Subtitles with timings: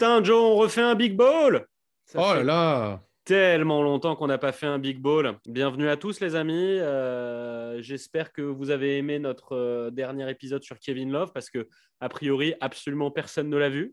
[0.00, 1.66] Putain, Joe, on refait un big ball
[2.14, 5.36] Oh là là Tellement longtemps qu'on n'a pas fait un big ball.
[5.46, 6.78] Bienvenue à tous les amis.
[6.78, 11.68] Euh, j'espère que vous avez aimé notre euh, dernier épisode sur Kevin Love parce que
[12.00, 13.92] a priori absolument personne ne l'a vu.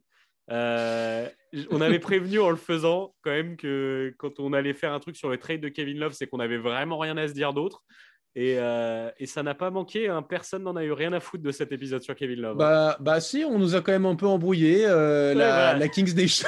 [0.49, 1.27] Euh,
[1.71, 5.17] on avait prévenu en le faisant quand même que quand on allait faire un truc
[5.17, 7.83] sur le trade de Kevin Love, c'est qu'on avait vraiment rien à se dire d'autre.
[8.39, 10.21] Et, ça n'a pas manqué, hein.
[10.21, 12.57] personne n'en a eu rien à foutre de cet épisode sur Kevin Love.
[12.57, 14.83] Bah, bah si, on nous a quand même un peu embrouillé.
[14.83, 16.47] la, la, Kings Nation.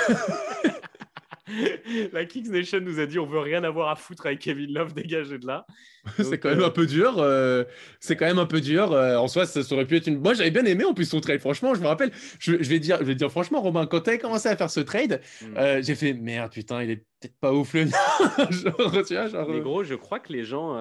[2.13, 4.93] la Kings Nation nous a dit on veut rien avoir à foutre avec Kevin Love,
[4.93, 5.65] dégagez de là.
[6.17, 7.15] c'est quand même un peu dur.
[7.17, 7.63] Euh,
[7.99, 8.91] c'est quand même un peu dur.
[8.93, 10.19] Euh, en soi, ça, aurait pu être une.
[10.19, 11.39] Moi, j'avais bien aimé en plus son trade.
[11.39, 12.11] Franchement, je me rappelle.
[12.39, 14.79] Je, vais dire, je vais dire franchement, Robin, quand tu as commencé à faire ce
[14.79, 15.57] trade, mm.
[15.57, 17.85] euh, j'ai fait merde, putain, il est peut-être pas ouf le
[18.49, 19.49] genre, tu vois, genre...
[19.49, 20.79] Mais gros, je crois que les gens,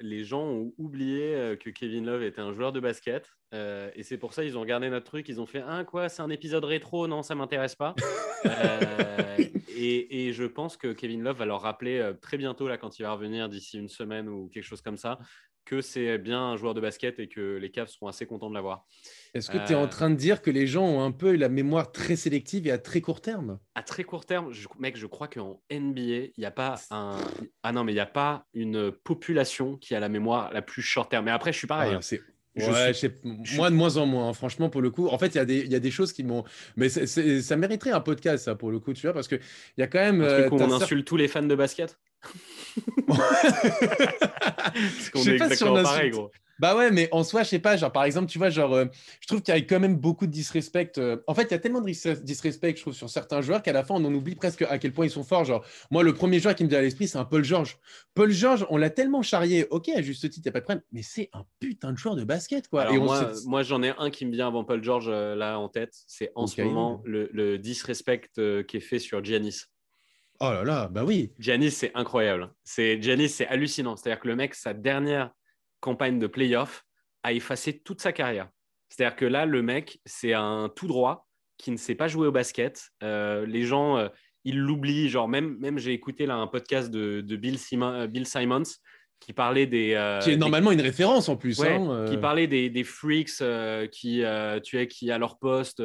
[0.00, 3.30] les gens ont oublié que Kevin Love était un joueur de basket.
[3.52, 5.28] et c'est pour ça ils ont regardé notre truc.
[5.28, 7.06] Ils ont fait un ah, quoi, c'est un épisode rétro.
[7.06, 7.94] Non, ça m'intéresse pas.
[9.76, 13.02] et, et, je pense que Kevin Love va leur rappeler très bientôt là quand il
[13.02, 15.18] va revenir d'ici une semaine ou quelque chose comme ça,
[15.66, 18.54] que c'est bien un joueur de basket et que les Cavs seront assez contents de
[18.54, 18.86] l'avoir.
[19.34, 21.34] Est-ce que tu es en euh, train de dire que les gens ont un peu
[21.34, 23.58] la mémoire très sélective et à très court terme?
[23.74, 27.18] À très court terme, je, mec, je crois qu'en NBA, il n'y a pas un.
[27.62, 30.82] Ah non, mais il n'y a pas une population qui a la mémoire la plus
[30.82, 31.26] short terme.
[31.26, 31.94] Mais après, je suis pareil.
[31.94, 32.00] Hein.
[32.00, 32.22] c'est
[33.56, 34.32] moi, de moins en moins, hein.
[34.32, 35.08] franchement, pour le coup.
[35.08, 36.44] En fait, il y, y, a des choses qui m'ont.
[36.76, 39.40] Mais ça mériterait un podcast, ça, pour le coup, tu vois, parce qu'il
[39.76, 40.22] y a quand même.
[40.22, 41.98] Un truc euh, on insulte tous les fans de basket?
[43.06, 46.30] Parce qu'on est exactement pareil, gros.
[46.58, 48.86] Bah ouais, mais en soi, je sais pas, genre par exemple, tu vois, genre, euh,
[49.20, 50.92] je trouve qu'il y a quand même beaucoup de disrespect.
[50.96, 53.74] Euh, en fait, il y a tellement de disrespect, je trouve, sur certains joueurs qu'à
[53.74, 55.44] la fin, on en oublie presque à quel point ils sont forts.
[55.44, 57.78] Genre, moi, le premier joueur qui me vient à l'esprit, c'est un Paul George.
[58.14, 60.64] Paul George, on l'a tellement charrié, ok, à juste titre, il n'y a pas de
[60.64, 62.90] problème, mais c'est un putain de joueur de basket, quoi.
[62.90, 65.92] Et moi, j'en ai un qui me vient avant Paul George euh, là en tête.
[66.06, 68.30] C'est en ce moment le, le disrespect
[68.66, 69.66] qui est fait sur Giannis.
[70.40, 71.32] Oh là là, bah oui.
[71.38, 72.50] Giannis, c'est incroyable.
[72.64, 73.96] C'est Giannis, c'est hallucinant.
[73.96, 75.30] C'est-à-dire que le mec, sa dernière
[75.80, 76.84] campagne de playoff
[77.22, 78.48] a effacé toute sa carrière.
[78.88, 81.26] C'est-à-dire que là, le mec, c'est un tout droit
[81.58, 82.90] qui ne sait pas jouer au basket.
[83.02, 84.08] Euh, les gens, euh,
[84.44, 85.08] ils l'oublient.
[85.08, 88.62] Genre même, même j'ai écouté là un podcast de, Bill, euh, Bill, Simons
[89.18, 91.58] qui parlait des qui est normalement une référence en plus.
[91.64, 93.42] Hein, qui parlait des, des freaks
[93.90, 94.22] qui
[94.62, 95.82] tu es qui à leur poste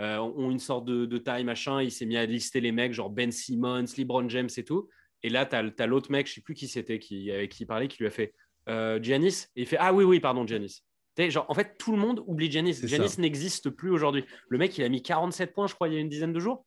[0.00, 1.82] euh, ont une sorte de, de taille, machin.
[1.82, 4.88] Il s'est mis à lister les mecs, genre Ben Simmons, LeBron James et tout.
[5.22, 7.66] Et là, tu as, l'autre mec, je sais plus qui c'était, qui, avec qui il
[7.66, 8.34] parlait, qui lui a fait
[8.68, 9.46] euh, Giannis.
[9.56, 10.82] Et il fait Ah oui, oui, pardon, Giannis.
[11.18, 12.80] Genre, en fait, tout le monde oublie Giannis.
[12.84, 14.24] Giannis n'existe plus aujourd'hui.
[14.48, 16.40] Le mec, il a mis 47 points, je crois, il y a une dizaine de
[16.40, 16.64] jours.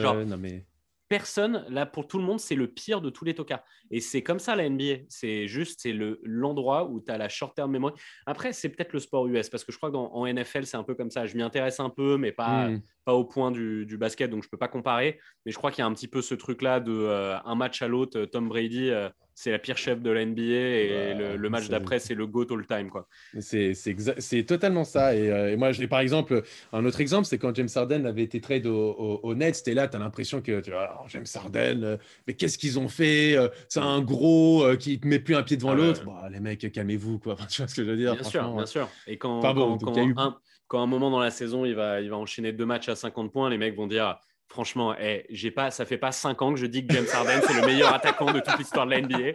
[0.00, 0.64] genre, non, mais
[1.08, 3.64] personne, là, pour tout le monde, c'est le pire de tous les tocards.
[3.90, 5.04] Et c'est comme ça la NBA.
[5.08, 7.94] C'est juste, c'est l'endroit où tu as la short-term memory.
[8.26, 10.94] Après, c'est peut-être le sport US, parce que je crois qu'en NFL, c'est un peu
[10.94, 11.26] comme ça.
[11.26, 12.82] Je m'y intéresse un peu, mais pas, hmm.
[13.08, 15.18] Pas au point du, basket, donc je peux pas comparer.
[15.46, 17.80] Mais je crois qu'il y a un petit peu ce truc-là de euh, un match
[17.80, 18.90] à l'autre, Tom Brady.
[18.90, 19.08] Euh,
[19.38, 22.66] c'est la pire chef de la NBA et le, match d'après, c'est le GOAT all
[22.66, 22.90] time.
[22.90, 23.06] Quoi.
[23.38, 25.10] C'est, c'est, totalement ça.
[25.10, 26.42] Euh, et, moi, j'ai par exemple,
[26.72, 29.86] un autre exemple, c'est quand James Harden avait été trade au, au, Nets, et là,
[29.86, 31.96] tu as l'impression que tu vois, oh, James Harden, euh,
[32.26, 35.56] mais qu'est-ce qu'ils ont fait euh, C'est un gros qui ne met plus un pied
[35.56, 36.04] devant ah l'autre.
[36.04, 37.20] Bah, les mecs, calmez-vous.
[37.20, 37.36] Quoi.
[37.48, 38.88] tu vois ce que je veux dire Bien sûr, bien sûr.
[39.06, 40.38] Et quand, quand, quand,
[40.68, 43.32] quand, un, moment dans la saison, il va, il va enchaîner deux matchs à 50
[43.32, 44.18] points, les mecs vont dire
[44.50, 47.06] Franchement, hey, eh, j'ai pas, ça fait pas cinq ans que je dis que James
[47.12, 49.32] Harden c'est le meilleur attaquant de toute l'histoire de la NBA.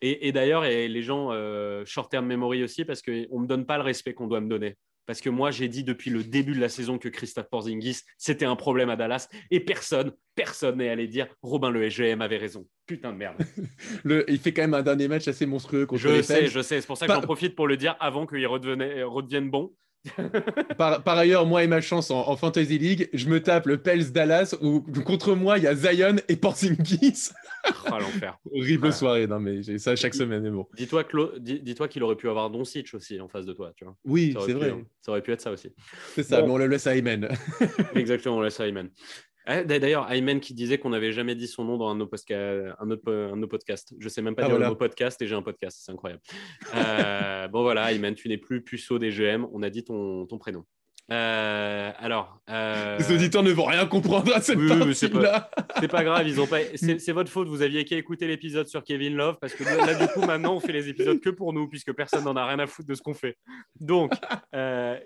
[0.00, 3.78] Et, d'ailleurs, les gens euh, short term memory aussi parce qu'on ne me donne pas
[3.78, 4.76] le respect qu'on doit me donner.
[5.06, 8.44] Parce que moi, j'ai dit depuis le début de la saison que Christophe Porzingis, c'était
[8.44, 9.26] un problème à Dallas.
[9.50, 12.68] Et personne, personne n'est allé dire Robin le SGM avait raison.
[12.86, 13.36] Putain de merde.
[14.04, 16.80] le, il fait quand même un dernier match assez monstrueux contre Je sais, je sais.
[16.82, 19.72] C'est pour ça que j'en profite pour le dire avant qu'il redevienne bon.
[20.78, 24.54] par, ailleurs, moi et ma chance en, Fantasy League, je me tape le Pels Dallas
[24.60, 27.30] où contre moi il y a Zion et Porzingis.
[27.66, 28.38] oh, l'enfer.
[28.52, 30.42] Horrible soirée, non mais j'ai ça chaque semaine.
[30.42, 30.66] Mais bon.
[30.76, 31.04] Dis-toi
[31.38, 33.96] dis, qu'il aurait pu avoir Doncic aussi en face de toi, tu vois.
[34.04, 34.74] Oui, c'est vrai.
[35.00, 35.70] Ça aurait pu être ça aussi.
[36.14, 37.28] C'est ça, mais on le laisse à Ayman.
[37.94, 38.90] Exactement, on le laisse à Ayman.
[39.48, 43.48] Eh, d'ailleurs, Ayman qui disait qu'on n'avait jamais dit son nom dans un de nos,
[43.48, 43.94] podcasts.
[43.98, 46.20] Je sais même pas ah, dire le mot podcast et j'ai un podcast, c'est incroyable.
[46.74, 50.64] Euh, bon voilà, Ayman, tu n'es plus puceau des GM, on a dit ton, prénom.
[51.10, 55.48] Euh, alors, euh, les auditeurs ne vont rien comprendre à cette oui, c'est pas,
[55.90, 56.58] pas, grave, ils ont pas.
[56.74, 57.48] C'est votre faute.
[57.48, 60.60] Vous aviez qu'à écouter l'épisode sur Kevin Love parce que là, du coup, maintenant, on
[60.60, 63.00] fait les épisodes que pour nous puisque personne n'en a rien à foutre de ce
[63.00, 63.38] qu'on fait.
[63.80, 64.12] Donc,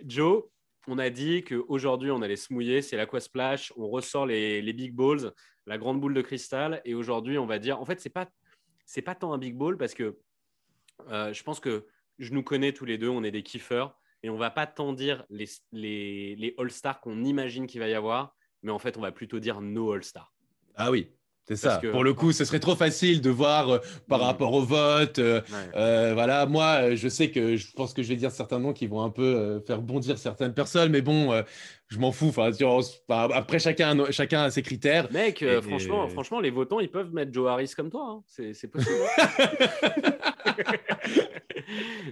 [0.05, 0.43] Joe,
[0.89, 5.33] on a dit qu'aujourd'hui, on allait se mouiller, c'est l'aquasplash, on ressort les, big balls,
[5.67, 8.29] la grande boule de cristal, et aujourd'hui, on va dire, en fait, c'est pas
[9.05, 10.19] pas tant un big ball parce que
[11.09, 11.87] euh, je pense que
[12.19, 13.99] je nous connais tous les deux, on est des kiffeurs.
[14.23, 17.95] et on va pas tant dire les, les, les All-Stars qu'on imagine qu'il va y
[17.95, 20.33] avoir, mais en fait, on va plutôt dire nos All-Stars.
[20.75, 21.11] Ah oui,
[21.49, 21.81] c'est ça.
[21.91, 23.79] Pour le coup, ce serait trop facile de voir euh,
[24.09, 24.23] par mm.
[24.23, 25.19] rapport au vote.
[25.19, 25.41] Euh,
[25.75, 28.87] euh, voilà, moi, je sais que je pense que je vais dire certains noms qui
[28.87, 31.33] vont un peu faire bondir certaines personnes, mais bon,
[31.93, 32.29] je m'en fous.
[32.29, 32.51] Enfin,
[33.09, 35.11] après, chacun, chacun a ses critères.
[35.13, 38.19] Mec, franchement, franchement, les votants, ils peuvent mettre Joe Harris comme toi.
[38.19, 38.23] Hein.
[38.27, 38.95] C'est possible.
[39.19, 39.29] Hein.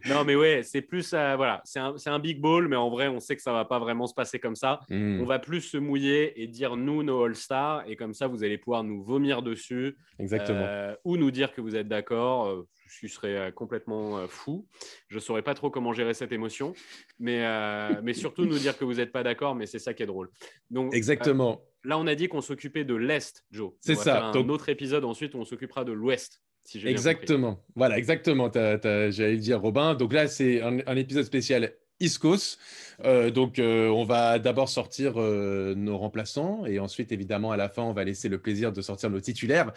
[0.09, 3.21] non, mais ouais, c'est plus, voilà, c'est un, un, big ball, mais en vrai, on
[3.21, 4.81] sait que ça va pas vraiment se passer comme ça.
[4.91, 5.21] Mm.
[5.21, 8.59] On va plus se mouiller et dire nous nos All-Stars, et comme ça, vous allez
[8.59, 9.97] pouvoir nous vomir dessus.
[10.19, 10.67] Exactement.
[11.05, 14.67] ou nous dire que vous êtes d'accord je serais euh, complètement euh, fou.
[15.09, 16.75] Je ne saurais pas trop comment gérer cette émotion,
[17.19, 20.03] mais, euh, mais surtout nous dire que vous n'êtes pas d'accord, mais c'est ça qui
[20.03, 20.31] est drôle.
[20.71, 21.63] Donc, Exactement.
[21.85, 23.73] là, on a dit qu'on s'occupait de l'Est, Joe.
[23.81, 24.15] C'est ça.
[24.15, 24.51] Faire un Donc...
[24.51, 26.43] autre épisode ensuite où on s'occupera de l'Ouest.
[26.65, 27.65] Si exactement.
[27.75, 28.51] Voilà, exactement.
[28.53, 29.95] J'allais dire, Robin.
[29.95, 32.59] Donc là, c'est un, épisode spécial Iscos.
[33.05, 37.69] Euh, donc, euh, on va d'abord sortir euh, nos remplaçants et ensuite, évidemment, à la
[37.69, 39.73] fin, on va laisser le plaisir de sortir nos titulaires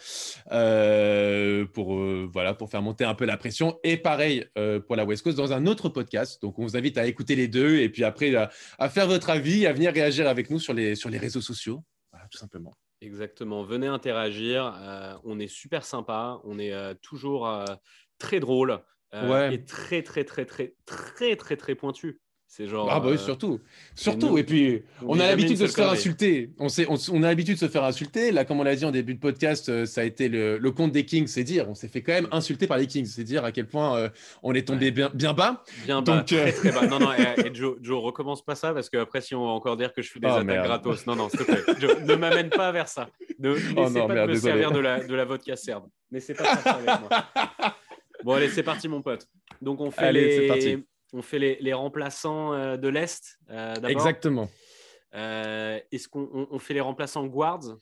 [1.72, 1.94] pour,
[2.26, 3.78] voilà, pour faire monter un peu la pression.
[3.82, 4.44] Et pareil
[4.86, 6.40] pour la West Coast dans un autre podcast.
[6.42, 9.66] Donc, on vous invite à écouter les deux et puis après à, faire votre avis,
[9.66, 11.82] à venir réagir avec nous sur les, sur les réseaux sociaux.
[12.12, 12.74] Voilà, tout simplement.
[13.00, 13.64] Exactement.
[13.64, 15.20] Venez interagir.
[15.24, 16.40] on est super sympa.
[16.44, 17.48] On est toujours
[18.18, 18.80] très drôle.
[19.14, 22.18] Euh, et très, très, très, très, très, très, très pointu.
[22.46, 22.88] C'est genre.
[22.88, 23.60] Ah, bah oui, euh, surtout.
[23.96, 24.38] Surtout.
[24.38, 26.52] Et puis, on, a l'habitude de se faire insulter.
[26.60, 28.30] On, sait, on, a l'habitude de se faire insulter.
[28.30, 30.70] Là, comme on l'a dit en début de podcast, euh, ça a été le, le
[30.70, 31.68] compte des Kings, c'est dire.
[31.68, 33.06] On s'est fait quand même insulter par les Kings.
[33.06, 34.10] C'est dire à quel point
[34.44, 35.64] on est tombé bien, bien bas.
[35.84, 36.22] Bien bas.
[36.22, 36.86] Très, très bas.
[36.86, 39.92] Non, non, et, Joe, Joe, recommence pas ça parce qu'après, si on va encore dire
[39.92, 41.06] que je fais des oh, attaques gratos.
[41.06, 41.74] Non, non, s'il te plaît.
[41.80, 43.08] Joe, ne m'amène pas vers ça.
[43.38, 45.88] Ne oh, non, pas de me servir de la, de la vodka serbe.
[46.12, 47.74] Mais c'est pas ça avec moi.
[48.24, 49.28] Bon, allez, c'est parti, mon pote.
[49.60, 50.82] Donc, on fait, les...
[51.12, 53.90] On fait les, remplaçants euh, de l'Est euh, d'abord.
[53.90, 54.50] Exactement.
[55.14, 57.76] Euh, est-ce qu'on fait les remplaçants guards?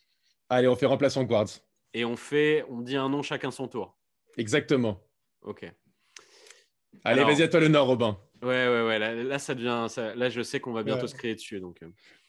[0.50, 1.48] Allez, on fait remplaçants guards.
[1.94, 3.96] Et on fait, on dit un nom chacun son tour.
[4.36, 5.00] Exactement.
[5.42, 5.64] Ok.
[7.04, 8.18] Allez, vas-y à toi le nord, Robin.
[8.42, 8.98] Ouais, ouais, ouais.
[8.98, 9.86] Là, ça devient.
[10.16, 11.60] Là, je sais qu'on va bientôt se créer dessus.
[11.60, 11.80] Donc.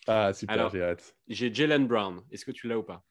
[0.07, 1.15] Ah, super, j'ai hâte.
[1.27, 2.21] J'ai Jalen Brown.
[2.31, 3.03] Est-ce que tu l'as ou pas?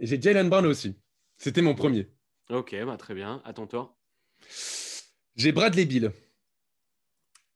[0.00, 1.00] J'ai Jalen Brown aussi.
[1.36, 2.10] C'était mon premier.
[2.50, 3.40] Ok, bah, très bien.
[3.44, 3.97] À ton tour.
[5.36, 6.12] J'ai Bradley Bill.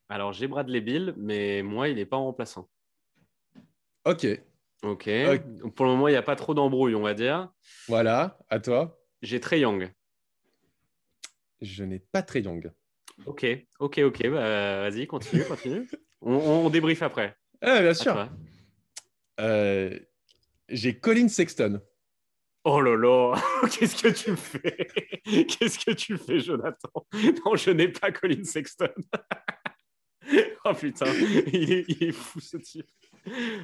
[0.08, 2.68] Alors, j'ai Bradley Bill, mais moi, il n'est pas en remplaçant.
[4.04, 4.26] Ok.
[4.82, 5.08] Ok.
[5.74, 7.52] Pour le moment, il n'y a pas trop d'embrouille, on va dire.
[7.88, 9.00] Voilà, à toi.
[9.22, 9.92] J'ai Trey Young.
[11.60, 12.72] Je n'ai pas Trey Young.
[13.26, 13.46] Ok,
[13.78, 14.28] ok, ok.
[14.28, 15.88] Bah, vas-y, continue, continue.
[16.20, 17.36] on, on, débrief après.
[17.60, 18.28] Ah, bien sûr.
[19.40, 19.98] Euh,
[20.68, 21.80] j'ai Colin Sexton.
[22.64, 23.34] Oh là là,
[23.70, 24.86] qu'est-ce que tu fais?
[25.24, 26.90] Qu'est-ce que tu fais, Jonathan?
[27.44, 28.92] Non, je n'ai pas Colin Sexton.
[30.64, 31.06] oh putain,
[31.52, 32.86] il est, fou ce type.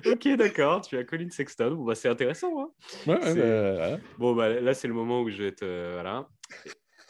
[0.05, 1.73] ok, d'accord, tu as Colin Sexton.
[1.77, 2.61] Bon, bah, c'est intéressant.
[2.61, 2.71] Hein
[3.06, 5.93] ouais, bah, Bon, bah, là, c'est le moment où je vais te.
[5.93, 6.29] voilà.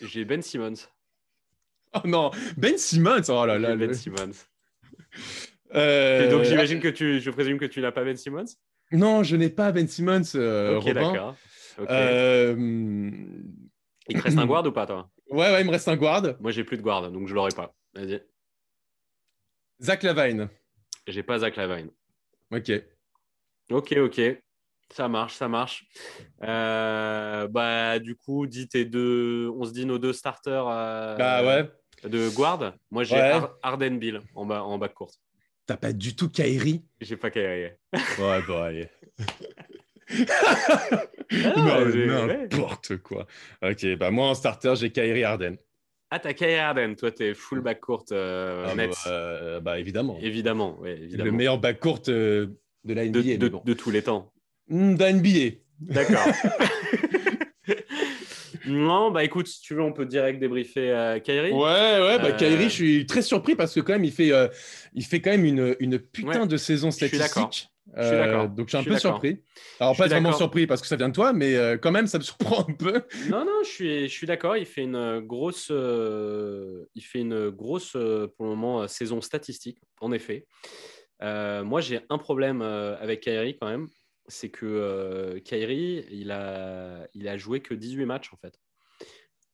[0.02, 0.75] J'ai Ben Simmons.
[1.95, 3.76] Oh non, Ben Simmons Oh là là.
[3.76, 4.33] Ben Simmons.
[5.75, 6.30] Euh...
[6.30, 7.21] donc, j'imagine que tu.
[7.21, 8.45] Je présume que tu n'as pas Ben Simmons?
[8.92, 10.35] Non, je n'ai pas Ben Simmons.
[10.35, 11.37] Euh, ok, d'accord.
[11.78, 12.54] Euh,
[14.08, 15.11] il te reste un guard ou pas, toi?
[15.30, 16.23] Ouais, ouais, il me reste un guard.
[16.40, 17.75] Moi, j'ai plus de guard, donc je l'aurai pas.
[17.94, 18.23] Vas-y.
[19.80, 20.49] Zach Lavine.
[21.06, 21.90] J'ai pas Zach Lavine.
[22.50, 22.73] Ok.
[23.70, 24.20] Ok, ok.
[24.90, 25.87] Ça marche, ça marche.
[26.42, 29.50] Euh, bah, du coup, dis tes deux.
[29.54, 30.66] On se dit nos deux starters.
[30.66, 31.70] Euh, bah ouais.
[32.08, 32.75] De guard.
[32.90, 35.20] Moi, j'ai Arden Bill en bas, en bas de course.
[35.66, 37.73] T'as pas du tout Kairi J'ai pas Kairi.
[37.92, 38.88] ouais, bon, allez.
[40.11, 43.27] Ah, n'importe quoi.
[43.62, 45.57] Ok, bah moi en starter, j'ai Kyrie Arden.
[46.11, 50.19] Ah, t'as Kyrie Arden, toi t'es full back court euh, ah, Bah, euh, bah, évidemment.
[50.23, 51.25] Évidemment, évidemment.
[51.25, 52.47] Le meilleur back court euh,
[52.85, 53.37] de la NBA.
[53.37, 54.33] De, tous les temps.
[54.69, 55.57] Hmm, de la NBA.
[55.81, 56.25] D'accord.
[58.67, 61.53] non, bah écoute, si tu veux, on peut direct débriefer euh, Kyrie.
[61.53, 64.33] Ouais, ouais, bah Kyrie, je suis très surpris parce que quand même, il fait,
[64.95, 67.69] il fait quand même une, une putain de saison statistique.
[67.97, 69.42] Euh, donc je suis un peu surpris.
[69.80, 72.18] Alors pas vraiment surpris parce que ça vient de toi, mais euh, quand même ça
[72.18, 73.02] me surprend un peu.
[73.28, 74.57] Non non, je suis je suis d'accord.
[74.57, 80.12] Il fait une grosse euh, il fait une grosse pour le moment saison statistique en
[80.12, 80.47] effet.
[81.21, 83.88] moi j'ai un problème avec Kyrie quand même,
[84.26, 88.54] c'est que Kyrie il a il a joué que 18 matchs en fait.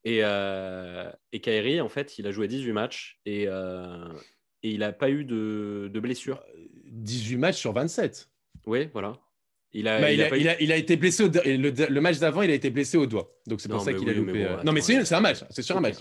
[0.07, 3.49] Et, et Kyrie en fait il a joué 18 matchs et
[4.65, 6.43] et il n'a pas eu de, de blessure.
[6.95, 8.29] 18 matchs sur 27.
[8.67, 9.15] Oui, voilà.
[9.77, 13.07] Il a, bah, il, a, été blessé le, match d'avant, il a été blessé au
[13.07, 13.33] doigt.
[13.49, 14.45] Donc c'est pour ça qu'il a loupé.
[14.45, 15.39] Euh, non, mais c'est un match.
[15.51, 15.97] C'est sur un match.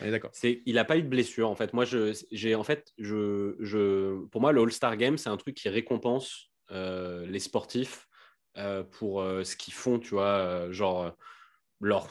[0.00, 0.30] d'accord.
[0.42, 1.74] Il n'a pas eu de blessure en fait.
[1.74, 5.68] Moi, j'ai en fait, je, je, pour moi, le All-Star Game, c'est un truc qui
[5.68, 8.08] récompense euh, les sportifs
[8.56, 11.14] euh, pour ce qu'ils font, tu vois, genre
[11.80, 12.08] leur,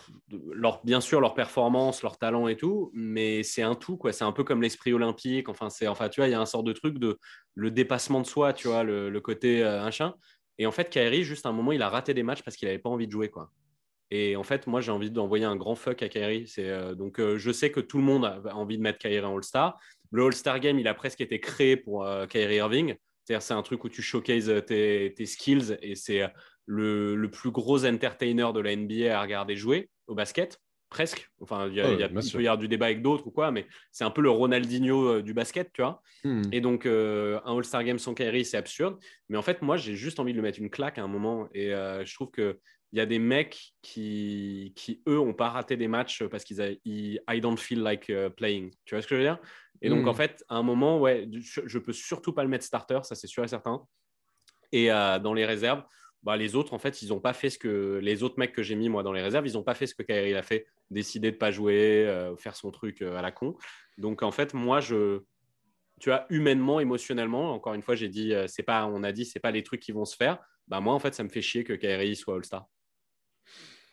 [0.84, 4.14] bien sûr leur performance, leur talent et tout, mais c'est un tout quoi.
[4.14, 5.50] C'est un peu comme l'esprit olympique.
[5.50, 7.18] Enfin, c'est enfin tu vois, il y a un sort de truc de
[7.56, 10.16] le dépassement de soi, tu vois, le, côté un chien.
[10.58, 12.68] Et en fait, Kairi, juste à un moment, il a raté des matchs parce qu'il
[12.68, 13.30] n'avait pas envie de jouer.
[13.30, 13.52] Quoi.
[14.10, 16.52] Et en fait, moi, j'ai envie d'envoyer un grand fuck à Kairi.
[16.60, 19.36] Euh, donc, euh, je sais que tout le monde a envie de mettre Kairi en
[19.36, 19.80] All-Star.
[20.12, 22.96] Le All-Star Game, il a presque été créé pour euh, Kyrie Irving.
[23.24, 26.32] C'est-à-dire, c'est un truc où tu showcases tes, skills et c'est
[26.68, 30.60] le, le, plus gros entertainer de la NBA à regarder jouer au basket
[30.90, 31.30] presque.
[31.42, 33.68] Enfin, il, y a, il, peut y avoir du débat avec d'autres ou quoi, mais
[33.92, 36.02] c'est un peu le Ronaldinho euh, du basket, tu vois.
[36.24, 36.44] Hmm.
[36.52, 38.98] Et donc, euh, un All-Star Game sans Kyrie, c'est absurde.
[39.30, 41.50] Mais en fait, moi, j'ai juste envie de lui mettre une claque à un moment.
[41.54, 42.58] Et euh, je trouve qu'il
[42.94, 46.76] y a des mecs qui, qui eux, n'ont pas raté des matchs parce qu'ils ont
[46.86, 48.72] I don't feel like playing.
[48.86, 49.40] Tu vois ce que je veux dire?
[49.82, 50.16] Et donc, en hmm.
[50.16, 53.28] fait, à un moment, ouais, je, je peux surtout pas le mettre starter, ça c'est
[53.28, 53.84] sûr et certain.
[54.72, 55.84] Et dans les réserves,
[56.28, 58.62] bah, les autres, en fait, ils n'ont pas fait ce que les autres mecs que
[58.62, 60.68] j'ai mis moi dans les réserves, ils n'ont pas fait ce que Kyrie a fait,
[60.92, 63.56] décider de pas jouer, euh, faire son truc euh, à la con.
[63.98, 65.22] Donc en fait, moi, je,
[66.02, 69.24] tu vois, humainement, émotionnellement, encore une fois, j'ai dit, euh, c'est pas, on a dit,
[69.24, 70.38] c'est pas les trucs qui vont se faire.
[70.68, 72.68] Bah moi, en fait, ça me fait chier que Kyrie soit All-Star.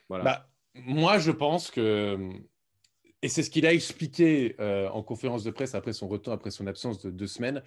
[0.08, 0.24] Voilà.
[0.24, 2.18] Bah, moi, je pense que
[3.22, 6.66] et c'est ce qu'il a expliqué en conférence de presse après son retour, après son
[6.66, 7.62] absence de deux semaines.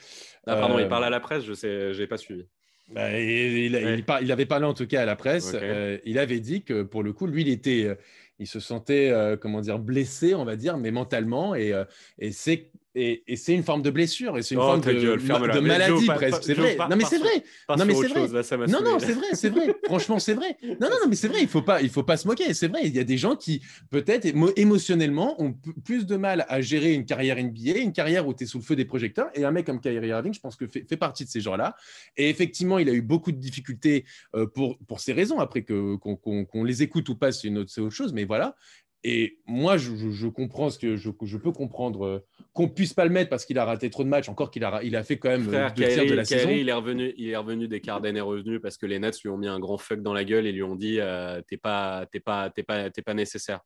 [0.46, 2.50] Ah, pardon, il parle à la presse, je sais, j'ai pas suivi.
[2.90, 5.52] Bah, il, il, avait parlé en tout cas à la presse.
[5.54, 7.96] Euh, il avait dit que pour le coup, lui, il était, euh,
[8.40, 11.54] il se sentait, euh, comment dire, blessé, on va dire, mais mentalement.
[11.54, 11.74] Et,
[12.20, 16.06] et c'est et, c'est une forme de blessure et c'est une oh, forme de, maladie
[16.08, 16.44] presque.
[16.44, 16.76] C'est vrai.
[16.90, 17.44] Non mais c'est vrai.
[17.70, 18.68] Non mais c'est vrai.
[18.68, 19.76] non non c'est vrai, c'est vrai.
[19.86, 20.58] Franchement c'est vrai.
[20.82, 21.42] Non non mais c'est vrai.
[21.42, 22.54] Il faut pas, il faut pas se moquer.
[22.54, 22.82] C'est vrai.
[22.86, 23.62] Il y a des gens qui
[23.92, 24.26] peut-être
[24.56, 25.54] émotionnellement ont
[25.86, 28.64] plus de mal à gérer une carrière NBA, une carrière où tu es sous le
[28.64, 29.30] feu des projecteurs.
[29.36, 31.76] Et un mec comme Kyrie Irving, je pense que fait, fait partie de ces gens-là.
[32.16, 35.40] Et effectivement, il a eu beaucoup de difficultés euh, pour pour ces raisons.
[35.40, 38.14] Après que qu'on les écoute ou pas, c'est autre, autre chose.
[38.14, 38.56] Mais voilà.
[39.04, 43.30] Et moi, je, comprends ce que je, peux comprendre euh, qu'on puisse pas le mettre
[43.30, 45.48] parce qu'il a raté trop de matchs, encore qu'il a, il a fait quand même
[45.54, 46.50] euh, deux tiers de la saison.
[46.50, 49.30] Il est revenu, il est revenu des Carden est revenu parce que les Nets lui
[49.30, 52.06] ont mis un grand fuck dans la gueule et lui ont dit euh, t'es pas,
[52.12, 53.62] t'es pas, t'es pas, t'es pas nécessaire.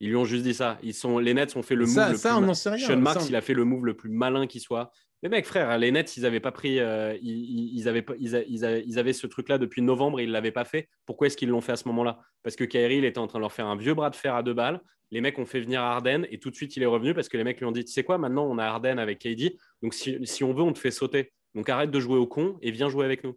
[0.00, 0.78] Ils lui ont juste dit ça.
[0.84, 1.94] Ils sont, les Nets ont fait le move.
[1.94, 2.86] Ça, le ça on n'en sait rien.
[2.86, 4.92] Sean Marks, il a fait le move le plus malin qui soit.
[5.22, 9.26] Mais mec, frère, les Nets, ils n'avaient pas pris, euh, ils, avaient, ils, avaient, ce
[9.26, 10.88] truc-là depuis novembre et ils l'avaient pas fait.
[11.06, 12.20] Pourquoi est-ce qu'ils l'ont fait à ce moment-là?
[12.44, 14.34] Parce que Kyrie, il était en train de leur faire un vieux bras de fer
[14.36, 14.80] à deux balles.
[15.10, 17.36] Les mecs ont fait venir Arden et tout de suite, il est revenu parce que
[17.36, 19.56] les mecs lui ont dit Tu sais quoi, maintenant, on a Arden avec KD.
[19.82, 21.32] Donc, si on veut, on te fait sauter.
[21.54, 23.36] Donc, arrête de jouer au con et viens jouer avec nous.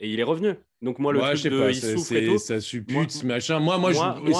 [0.00, 0.54] Et il est revenu.
[0.84, 3.58] Donc moi le truc de il souffre et tout, ça suppute moi, machin.
[3.58, 3.92] Moi moi,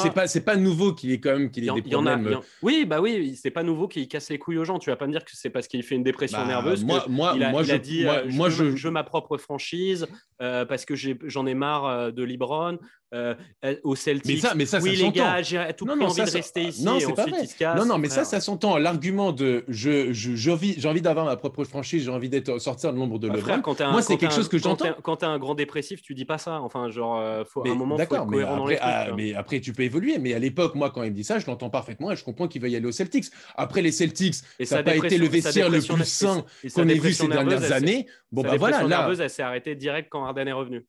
[0.03, 2.29] c'est pas c'est pas nouveau qu'il est quand même qu'il ait des problèmes.
[2.29, 4.79] Y en a, oui bah oui c'est pas nouveau qu'il casse les couilles aux gens.
[4.79, 6.85] Tu vas pas me dire que c'est parce qu'il fait une dépression bah, nerveuse.
[6.85, 10.07] Moi moi il a, moi il a dit moi, euh, je, je, ma propre franchise
[10.43, 12.79] euh, parce que j'en ai, marre euh, de LeBron
[13.15, 13.35] euh,
[13.83, 14.35] au Celtics.
[14.35, 16.63] Mais ça mais ça oui ça les gars j'ai tout non, non, envie de rester
[16.63, 16.85] ici.
[16.85, 17.47] Non c'est pas vrai.
[17.77, 18.77] non non mais ça ça s'entend.
[18.77, 22.99] L'argument de je j'ai envie, envie d'avoir ma propre franchise j'ai envie d'être sortir de
[22.99, 23.63] l'ombre de bah, LeBron.
[23.91, 24.95] Moi c'est quelque chose que j'entends.
[25.03, 26.61] Quand t'es un grand dépressif tu dis pas ça.
[26.61, 30.19] Enfin genre faut un moment D'accord, mais, après, ah, mais après, tu peux évoluer.
[30.19, 32.49] Mais à l'époque, moi, quand il me dit ça, je l'entends parfaitement et je comprends
[32.49, 33.27] qu'il va y aller aux Celtics.
[33.57, 36.45] Après, les Celtics, ça n'a pas été le vestiaire le plus sain
[36.75, 38.07] qu'on ait vu ces dernières années.
[38.33, 38.83] Bon, bah voilà.
[38.83, 40.87] La nerveuse, elle s'est arrêtée direct quand Arden est revenu.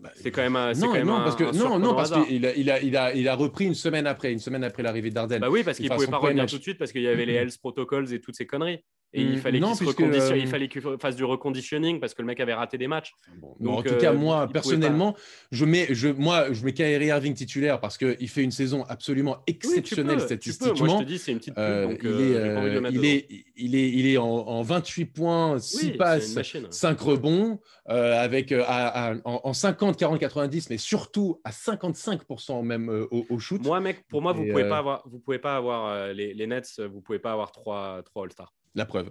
[0.00, 2.54] Bah, c'est quand même, un, non, quand non, parce que, non, non, parce qu'il a,
[2.54, 5.40] il a, il a, il a repris une semaine après, une semaine après l'arrivée d'Arden.
[5.40, 7.26] Bah oui, parce qu'il ne pouvait pas revenir tout de suite parce qu'il y avait
[7.26, 8.84] les Health Protocols et toutes ces conneries.
[9.14, 12.40] Et il mmh, fallait qu'il euh, fallait qu'il fasse du reconditioning parce que le mec
[12.40, 13.14] avait raté des matchs.
[13.58, 15.16] Donc, en tout cas, euh, moi, personnellement,
[15.50, 19.38] je mets, je, moi, je mets Kyrie Irving titulaire parce qu'il fait une saison absolument
[19.46, 20.84] exceptionnelle statistiquement.
[20.86, 24.60] Moi, je te dis, c'est une petite euh, il, est, il, est, il, est, en,
[24.60, 26.36] 28 points, 6 passes,
[26.68, 33.64] 5 rebonds, avec en, 50, 40, 90, mais surtout à 55% même au, shoot.
[33.64, 36.46] Moi, mec, pour moi, vous ne pouvez, pas avoir, vous pouvez pas avoir les, les
[36.46, 38.52] Nets, vous pouvez pas avoir 3, 3 All-Stars.
[38.74, 39.10] La preuve.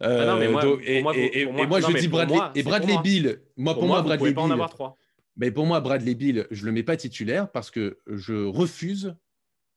[0.00, 3.40] et, moi, je dis Bradley, et Bradley Bill.
[3.56, 4.38] Moi, pour, moi, Bradley Bill.
[4.38, 4.96] en avoir trois.
[5.36, 9.16] Mais pour moi, Bradley Bill, je le mets pas titulaire parce que je refuse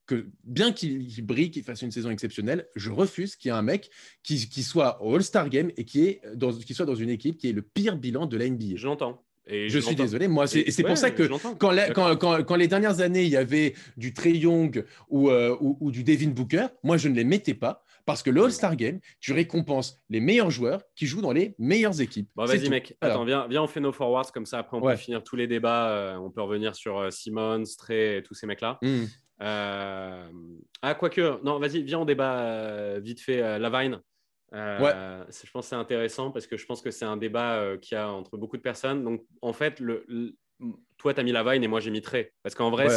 [0.05, 3.61] que, bien qu'il brille, qu'il fasse une saison exceptionnelle, je refuse qu'il y ait un
[3.61, 3.89] mec
[4.23, 7.37] qui, qui soit au All-Star Game et qui, est dans, qui soit dans une équipe
[7.37, 8.75] qui ait le pire bilan de la NBA.
[8.75, 9.23] Je l'entends.
[9.49, 11.23] Et je, suis désolé, moi, c'est pour ça que
[11.57, 11.73] quand,
[12.17, 16.03] quand, quand, les dernières années, il y avait du Trey Young ou, ou, ou, du
[16.03, 20.01] Devin Booker, moi, je ne les mettais pas parce que le All-Star Game, tu récompenses
[20.09, 22.29] les meilleurs joueurs qui jouent dans les meilleures équipes.
[22.37, 22.95] Bon, vas-y, mec.
[23.01, 24.31] Attends, viens, viens, on fait nos forwards.
[24.31, 25.89] Comme ça, après, on peut finir tous les débats.
[25.89, 28.79] Euh, on peut revenir sur euh, Simon, Stray et tous ces mecs-là.
[28.81, 29.03] Hmm.
[29.41, 30.29] Euh...
[30.81, 31.43] Ah, quoique.
[31.43, 33.99] Non, vas-y, viens, on débat euh, vite fait Lavine.
[34.53, 34.93] ouais.
[35.29, 38.09] Je pense que c'est intéressant parce que je pense que c'est un débat qui a
[38.09, 39.03] entre beaucoup de personnes.
[39.03, 40.05] Donc, en fait, le,
[40.97, 42.31] toi, tu as mis Lavine et moi, j'ai mis Trey.
[42.41, 42.87] Parce qu'en vrai,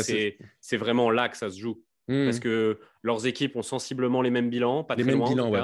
[0.61, 1.83] c'est vraiment là que ça se joue.
[2.11, 2.40] Parce hmm.
[2.40, 5.61] que leurs équipes ont sensiblement les mêmes bilans, pas les mêmes bilans, ouais.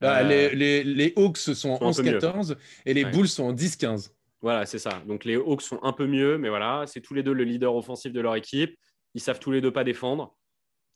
[0.00, 2.56] Bah, les, les, les, Hawks sont, en 11-14
[2.86, 4.12] et les Bulls sont en 10-15.
[4.40, 5.02] Voilà, c'est ça.
[5.06, 7.74] Donc les Hawks sont un peu mieux, mais voilà, c'est tous les deux le leader
[7.74, 8.74] offensif de leur équipe.
[9.14, 10.34] Ils savent tous les deux pas défendre.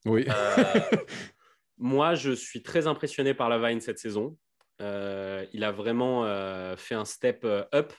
[0.07, 0.27] Oui.
[0.29, 0.81] Euh,
[1.79, 4.37] moi, je suis très impressionné par la Vine cette saison.
[4.81, 7.93] Euh, il a vraiment euh, fait un step up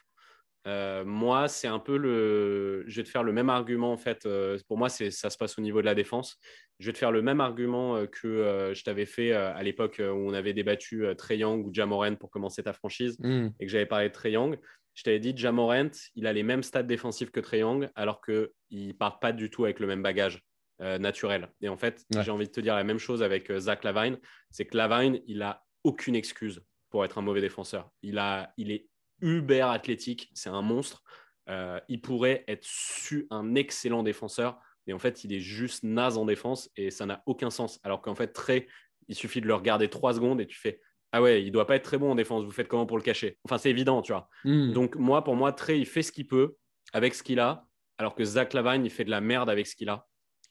[0.68, 2.84] euh, moi, c'est un peu le.
[2.88, 4.26] Je vais te faire le même argument en fait.
[4.26, 6.38] Euh, pour moi, ça se passe au niveau de la défense.
[6.80, 10.30] Je vais te faire le même argument euh, que je t'avais fait à l'époque où
[10.30, 13.50] on avait débattu Trey Young ou Jamorant pour commencer ta franchise hmm.
[13.60, 14.58] et que j'avais parlé de Trey Young.
[14.96, 18.50] Je t'avais dit Jamorant, il a les mêmes stats défensifs que Trey Young alors qu'il
[18.72, 20.42] ne part pas du tout avec le même bagage
[20.80, 21.48] naturel.
[21.62, 24.18] Et en fait, j'ai envie de te dire la même chose avec Zach Lavine.
[24.52, 27.92] C'est que Lavine, il a aucune excuse pour être un mauvais défenseur.
[28.02, 28.88] Il, a, il est
[29.22, 31.04] uber athlétique, c'est un monstre.
[31.50, 36.18] Euh, il pourrait être su un excellent défenseur, mais en fait, il est juste naze
[36.18, 37.80] en défense et ça n'a aucun sens.
[37.84, 38.68] Alors qu'en fait, très,
[39.08, 40.82] il suffit de le regarder trois secondes et tu fais
[41.12, 43.04] Ah ouais, il doit pas être très bon en défense, vous faites comment pour le
[43.04, 43.38] cacher?
[43.44, 44.30] Enfin, c'est évident, tu vois.
[44.44, 44.72] Hmm.
[44.74, 46.56] Donc, moi, pour moi, Trey, il fait ce qu'il peut
[46.94, 47.66] avec ce qu'il a,
[47.98, 50.08] alors que Zach Lavine, il fait de la merde avec ce qu'il a.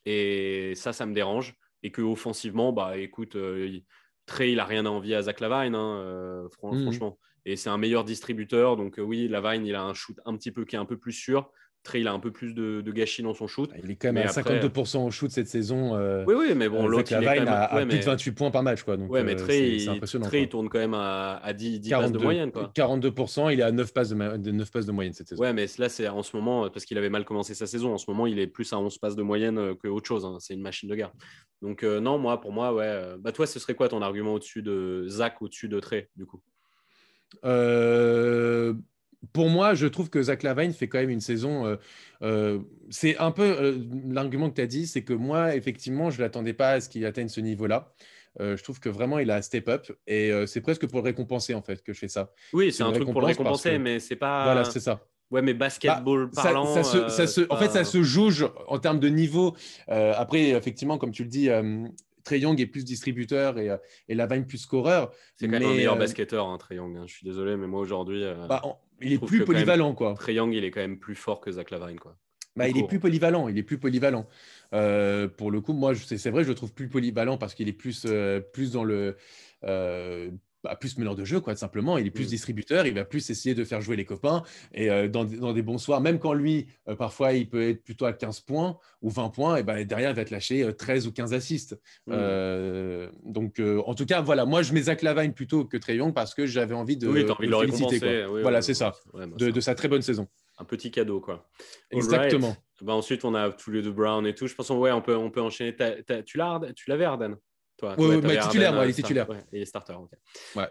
[0.06, 1.54] Et ça, ça me dérange.
[1.82, 3.80] Et que offensivement, bah écoute, euh,
[4.26, 6.82] Trey, il a rien à envier à Zach Lavine, hein, euh, hmm.
[6.82, 8.76] franchement et c'est un meilleur distributeur.
[8.76, 10.96] Donc, euh, oui, Lavine, il a un shoot un petit peu qui est un peu
[10.96, 11.50] plus sûr.
[11.82, 13.70] Trey, il a un peu plus de, gâchis dans son shoot.
[13.82, 15.94] Il est quand même à 52% au shoot cette saison.
[15.94, 17.88] Euh, oui, oui, mais bon, euh, l'autre, il est quand même...
[17.88, 18.82] plus de 28 points par match.
[18.84, 22.18] Quoi, donc, ouais, mais Trey, il, tourne quand même à, à 10, 10 passes de
[22.18, 22.50] moyenne.
[22.52, 22.72] Quoi.
[22.74, 25.42] 42%, il est à 9 passes de, 9 passes de moyenne cette saison.
[25.42, 27.98] Ouais, mais là, c'est en ce moment, parce qu'il avait mal commencé sa saison, en
[27.98, 30.24] ce moment, il est plus à 11 passes de moyenne que autre chose.
[30.24, 30.38] Hein.
[30.40, 31.12] C'est une machine de guerre.
[31.60, 33.14] Donc, non, moi, pour moi, ouais.
[33.18, 36.40] Bah, toi, ce serait quoi ton argument au-dessus de Zach, au-dessus de Trey, du coup?
[37.44, 38.74] Euh,
[39.32, 41.66] pour moi, je trouve que Zach Lavine fait quand même une saison.
[41.66, 41.76] Euh,
[42.22, 42.58] euh,
[42.90, 46.52] c'est un peu l'argument que tu as dit, c'est que moi, effectivement, je ne l'attendais
[46.52, 47.92] pas à ce qu'il atteigne ce niveau-là.
[48.38, 51.62] je trouve que vraiment, il a step up et c'est presque pour le récompenser en
[51.62, 52.30] fait que je fais ça.
[52.52, 54.44] Oui, c'est un truc pour le récompenser, mais c'est pas.
[54.44, 55.06] Voilà, c'est ça.
[55.30, 56.82] Ouais, mais basketball bah, parlant.
[56.82, 59.56] Ça, se, En fait, ça se jauge en termes de niveau.
[59.88, 61.48] après, effectivement, comme tu le dis,
[62.24, 63.76] Trey Young est plus distributeur et, euh,
[64.08, 65.12] et Lavine plus scoreur.
[65.36, 66.96] C'est quand même un meilleur euh, basketteur, hein, Trey Young.
[66.96, 67.04] Hein.
[67.06, 68.24] Je suis désolé, mais moi aujourd'hui.
[68.24, 68.62] Euh, bah,
[69.00, 69.94] il est plus polyvalent.
[69.94, 70.14] quoi.
[70.14, 71.98] Trey Young, il est quand même plus fort que Zach Lavine.
[71.98, 72.16] Quoi.
[72.56, 73.48] Bah, il est plus polyvalent.
[73.48, 74.26] Il est plus polyvalent.
[74.70, 78.06] pour le coup, moi, c'est vrai, je le trouve plus polyvalent parce qu'il est plus,
[78.52, 79.16] plus dans le.
[80.64, 81.98] Bah, plus meneur de jeu, quoi, simplement.
[81.98, 82.28] Il est plus mm.
[82.28, 84.42] distributeur, il va plus essayer de faire jouer les copains.
[84.72, 88.06] Et euh, dans, des bons soirs, même quand lui, euh, parfois, il peut être plutôt
[88.06, 91.08] à 15 points ou 20 points, et ben, derrière, il va te lâcher 13 euh,
[91.10, 91.78] ou 15 assists.
[92.06, 92.14] Mm.
[93.24, 96.32] donc, en tout cas, voilà, moi, je mets Zach Lavine plutôt que Trey Young parce
[96.32, 98.24] que j'avais envie de, oui, envie de, le féliciter.
[98.24, 100.26] voilà, c'est ça, bah, de, sa très bonne saison.
[100.56, 101.46] Un petit cadeau, quoi.
[101.90, 102.56] Exactement.
[102.80, 104.46] Bah, ensuite, on a tous les deux Brown et tout.
[104.46, 105.76] Je pense qu'on ouais, on peut, on peut enchaîner.
[106.24, 107.36] tu l'avais, Arden?
[107.76, 109.26] Toi, oui, ouais, titulaire, moi, il est titulaire.
[109.52, 109.94] il est starter.
[109.94, 110.10] ok.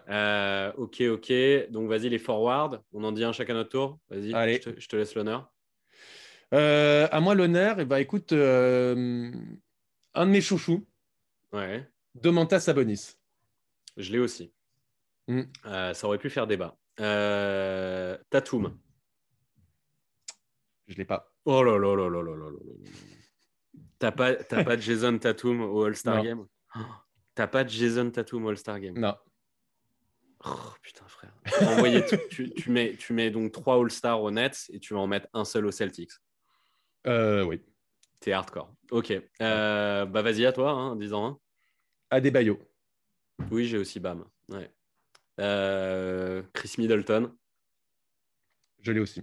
[0.08, 1.32] Euh, ok, ok.
[1.70, 2.80] Donc, vas-y, les forwards.
[2.92, 3.98] On en dit un chacun notre tour.
[4.08, 5.52] Vas-y, je te, laisse l'honneur.
[6.54, 9.32] Euh, à moi, l'honneur, et eh ben, écoute, euh,
[10.14, 10.86] un de mes chouchous.
[11.52, 11.86] Ouais.
[12.14, 13.16] Domantas Sabonis.
[13.96, 14.52] Je l'ai aussi.
[15.28, 15.42] Mm.
[15.64, 16.76] ça aurait pu faire débat.
[18.30, 18.78] Tatum.
[20.86, 21.30] Je l'ai pas.
[21.44, 22.90] Oh là là là là là là là.
[23.98, 26.46] T'as pas, pas Jason Tatum au All-Star Game
[27.34, 28.98] T'as pas de Jason Tatum All-Star Game?
[28.98, 29.16] Non.
[30.46, 30.50] Oh,
[30.82, 31.32] putain, frère.
[32.30, 35.28] tu, tu, mets, tu mets donc trois All-Stars au Nets et tu vas en mettre
[35.32, 36.12] un seul aux Celtics.
[37.06, 37.62] Euh, oui.
[38.20, 38.72] T'es hardcore.
[38.90, 39.12] Ok.
[39.40, 41.38] Euh, bah, vas-y, à toi, hein, disant un.
[42.10, 42.58] Adebayo.
[43.50, 44.24] Oui, j'ai aussi Bam.
[44.50, 44.70] Ouais.
[45.40, 47.34] Euh, Chris Middleton.
[48.80, 49.22] Je l'ai aussi.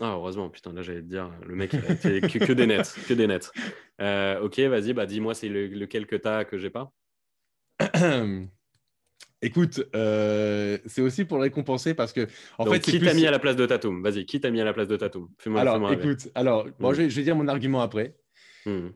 [0.00, 2.94] Ah, heureusement, putain, là j'allais te dire, le mec, il a été que, des nets,
[3.08, 3.50] que des nets.
[4.00, 6.92] Euh, ok, vas-y, bah, dis-moi c'est le, lequel que tu as que j'ai pas?
[9.42, 12.26] Écoute, euh, c'est aussi pour récompenser parce que.
[12.58, 14.02] En fait, qui t'a mis à la place de Tatum?
[14.02, 15.28] Vas-y, qui t'a mis à la place de Tatum?
[15.38, 16.94] Fais-moi Alors, écoute, alors, bon, hmm.
[16.94, 18.16] je, vais, dire mon argument après.
[18.64, 18.88] Hmm.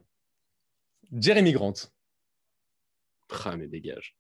[1.13, 1.75] Jeremy Grant.
[3.45, 4.17] Ah, mais dégage.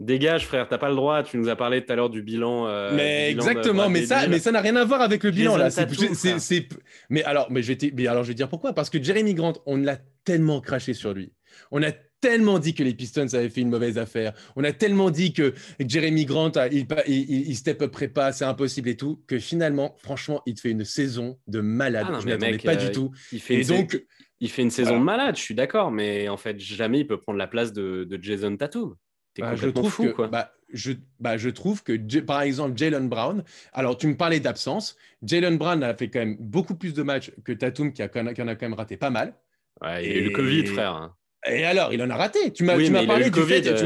[0.00, 1.24] Dégage, frère, t'as pas le droit.
[1.24, 2.68] Tu nous as parlé tout à l'heure du bilan.
[2.68, 5.70] Euh, mais exactement, mais ça, mais ça n'a rien à voir avec le bilan là.
[5.70, 6.68] C'est,
[7.10, 8.72] mais alors, mais je vais, mais alors je vais dire pourquoi.
[8.74, 11.32] Parce que Jeremy Grant, on l'a tellement craché sur lui.
[11.72, 14.34] On a tellement dit que les Pistons avaient fait une mauvaise affaire.
[14.56, 18.96] On a tellement dit que Jeremy Grant, il, il, step up pas, c'est impossible et
[18.96, 22.06] tout, que finalement, franchement, il te fait une saison de malade.
[22.08, 23.10] Ah je ne pas du euh, tout.
[23.32, 24.04] Il fait et donc,
[24.40, 27.20] il fait une saison de malade, je suis d'accord, mais en fait, jamais il peut
[27.20, 28.94] prendre la place de, de Jason Tatum.
[29.38, 30.28] Bah, je trouve fou, que, quoi.
[30.28, 34.96] Bah, je, bah, je trouve que, par exemple, Jalen Brown, alors tu me parlais d'absence,
[35.22, 38.18] Jalen Brown a fait quand même beaucoup plus de matchs que Tatum, qui, a, qui
[38.20, 39.34] en a quand même raté pas mal.
[39.80, 41.14] Ouais, il a eu le Covid, frère.
[41.46, 42.52] Et alors, il en a raté.
[42.52, 42.74] Tu m'as
[43.06, 43.62] parlé du fait.
[43.62, 43.84] Tu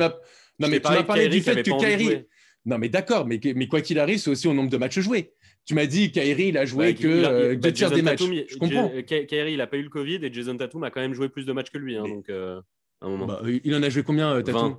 [0.59, 2.27] non, mais tu m'as parlé du fait que Kyrie.
[2.65, 5.33] Non, mais d'accord, mais, mais quoi qu'il arrive, c'est aussi au nombre de matchs joués.
[5.65, 8.23] Tu m'as dit Kyrie, il a joué que euh, deux tiers des matchs.
[8.23, 8.91] je comprends.
[9.07, 11.45] Kyrie, il n'a pas eu le Covid et Jason Tatum a quand même joué plus
[11.45, 11.97] de matchs que lui.
[11.97, 12.61] Hein, donc, euh,
[13.01, 13.27] un moment.
[13.27, 14.77] Bah, il en a joué combien, euh, Tatum?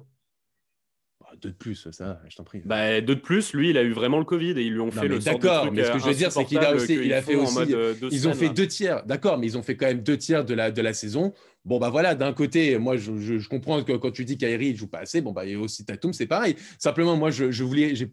[1.42, 2.62] Deux de plus, ça, je t'en prie.
[2.66, 4.92] Bah, deux de plus, lui, il a eu vraiment le Covid et ils lui ont
[4.92, 7.22] fait le D'accord, mais ce que je veux dire, c'est qu'il a aussi, il a
[7.22, 7.74] fait aussi,
[8.12, 10.54] ils ont fait deux tiers, d'accord, mais ils ont fait quand même deux tiers de
[10.54, 11.34] la, de la saison.
[11.66, 14.78] Bon, bah voilà, d'un côté, moi, je, je, comprends que quand tu dis qu'Airi ne
[14.78, 16.58] joue pas assez, bon, bah, et aussi Tatum, c'est pareil.
[16.78, 18.06] Simplement, moi, je, je voulais, j'ai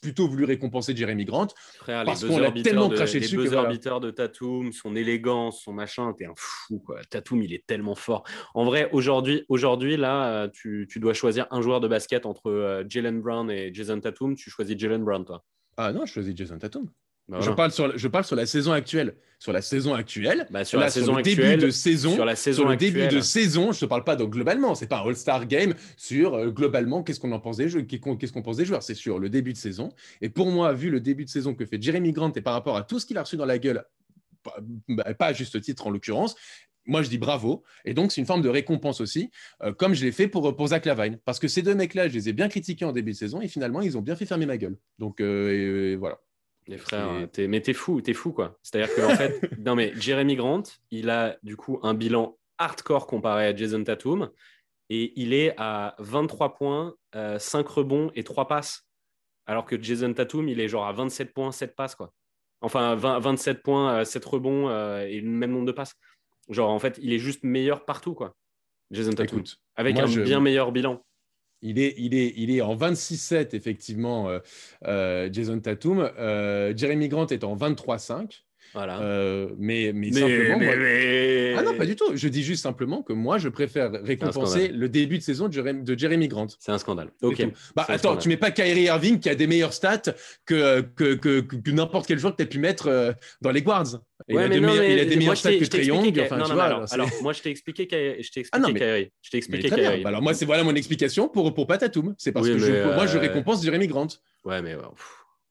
[0.00, 3.36] plutôt voulu récompenser Jeremy Grant Frère, parce qu'on l'a tellement craché de, dessus.
[3.36, 7.00] Les buzzer de Tatum, son élégance, son machin, t'es un fou, quoi.
[7.10, 8.24] Tatum, il est tellement fort.
[8.54, 12.84] En vrai, aujourd'hui, aujourd'hui là, tu, tu, dois choisir un joueur de basket entre euh,
[12.88, 14.34] Jalen Brown et Jason Tatum.
[14.34, 15.44] Tu choisis Jalen Brown, toi.
[15.76, 16.90] Ah non, je choisis Jason Tatum.
[17.30, 19.14] Bah je, parle sur, je parle sur la saison actuelle.
[19.38, 22.68] Sur la saison actuelle, bah, sur, la saison le début de saison, sur, la saison
[22.68, 25.46] le début de saison, je ne te parle pas donc globalement, c'est pas un All-Star
[25.46, 28.82] Game sur euh, globalement qu'est-ce qu'on en pense des joueurs, qu'est-ce qu'on pense des joueurs,
[28.82, 29.90] c'est sur le début de saison.
[30.20, 32.76] Et pour moi, vu le début de saison que fait Jeremy Grant et par rapport
[32.76, 33.82] à tout ce qu'il a reçu dans la gueule,
[34.42, 36.34] pas, à juste titre en l'occurrence,
[36.84, 37.62] moi, je dis bravo.
[37.86, 39.30] Et donc, c'est une forme de récompense aussi,
[39.62, 41.18] euh, comme je l'ai fait pour, pour Zach Lavine.
[41.24, 43.48] Parce que ces deux mecs-là, je les ai bien critiqués en début de saison et
[43.48, 44.76] finalement, ils ont bien fait fermer ma gueule.
[44.98, 46.18] Donc, euh, voilà.
[46.70, 48.56] Les frères, mais t'es fou, t'es fou quoi.
[48.62, 53.46] C'est-à-dire qu'en fait, non mais Jeremy Grant, il a du coup un bilan hardcore comparé
[53.46, 54.30] à Jason Tatum
[54.88, 58.86] et il est à 23 points, 5 euh, rebonds et 3 passes.
[59.46, 62.12] Alors que Jason Tatum, il est genre à 27 points, 7 passes quoi.
[62.60, 65.96] Enfin, 27 points, 7 rebonds euh, et le même nombre de passes.
[66.50, 68.36] Genre en fait, il est juste meilleur partout quoi.
[68.92, 69.42] Jason Tatum.
[69.74, 71.04] avec un bien meilleur bilan.
[71.62, 74.38] Il est, il, est, il est en 26-7, effectivement, euh,
[74.86, 75.98] euh, Jason Tatum.
[76.18, 78.44] Euh, Jeremy Grant est en 23-5.
[78.74, 79.00] Voilà.
[79.58, 80.58] mais, mais, simplement.
[81.58, 82.16] Ah non, pas du tout.
[82.16, 86.28] Je dis juste simplement que moi, je préfère récompenser le début de saison de Jeremy,
[86.28, 86.48] Grant.
[86.58, 87.10] C'est un scandale.
[87.22, 87.46] Ok.
[87.74, 90.14] Bah, attends, tu mets pas Kyrie Irving qui a des meilleures stats
[90.46, 94.00] que, que, que, n'importe quel joueur que tu as pu mettre dans les guards.
[94.28, 96.18] il, a des meilleurs stats que Trey Young.
[96.90, 98.22] alors, moi, je t'ai expliqué Kyrie.
[98.22, 99.12] Je t'ai expliqué ah Kyrie.
[99.22, 100.04] Je t'ai expliqué Kyrie.
[100.04, 102.14] Alors, moi, c'est voilà mon explication pour, pour Patatoum.
[102.18, 104.08] C'est parce que moi, je récompense Jeremy Grant.
[104.44, 104.74] Ouais, mais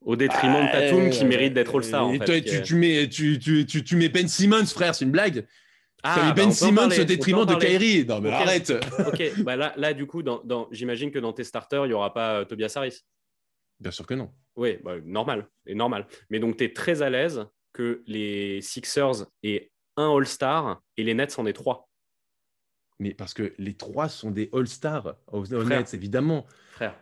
[0.04, 2.06] au détriment de Tatum qui mérite d'être All-Star.
[2.06, 5.46] En fait, tu, tu, mets, tu, tu, tu, mets Ben Simmons, frère, c'est une blague.
[6.02, 8.06] Ah, Ben bah, Simmons au détriment de Kyrie.
[8.06, 8.72] Non, mais arrête.
[9.06, 11.94] ok, bah là, là, du coup, dans, dans, j'imagine que dans tes starters, il n'y
[11.94, 13.00] aura pas euh, Tobias Harris.
[13.78, 14.30] Bien sûr que non.
[14.56, 15.48] Oui, bah, normal.
[15.66, 16.06] Et normal.
[16.30, 21.14] Mais donc, tu es très à l'aise que les Sixers aient un All-Star et les
[21.14, 21.88] Nets en aient trois.
[22.98, 26.46] Mais parce que les trois sont des All-Stars aux Nets, évidemment.
[26.72, 26.94] Frère,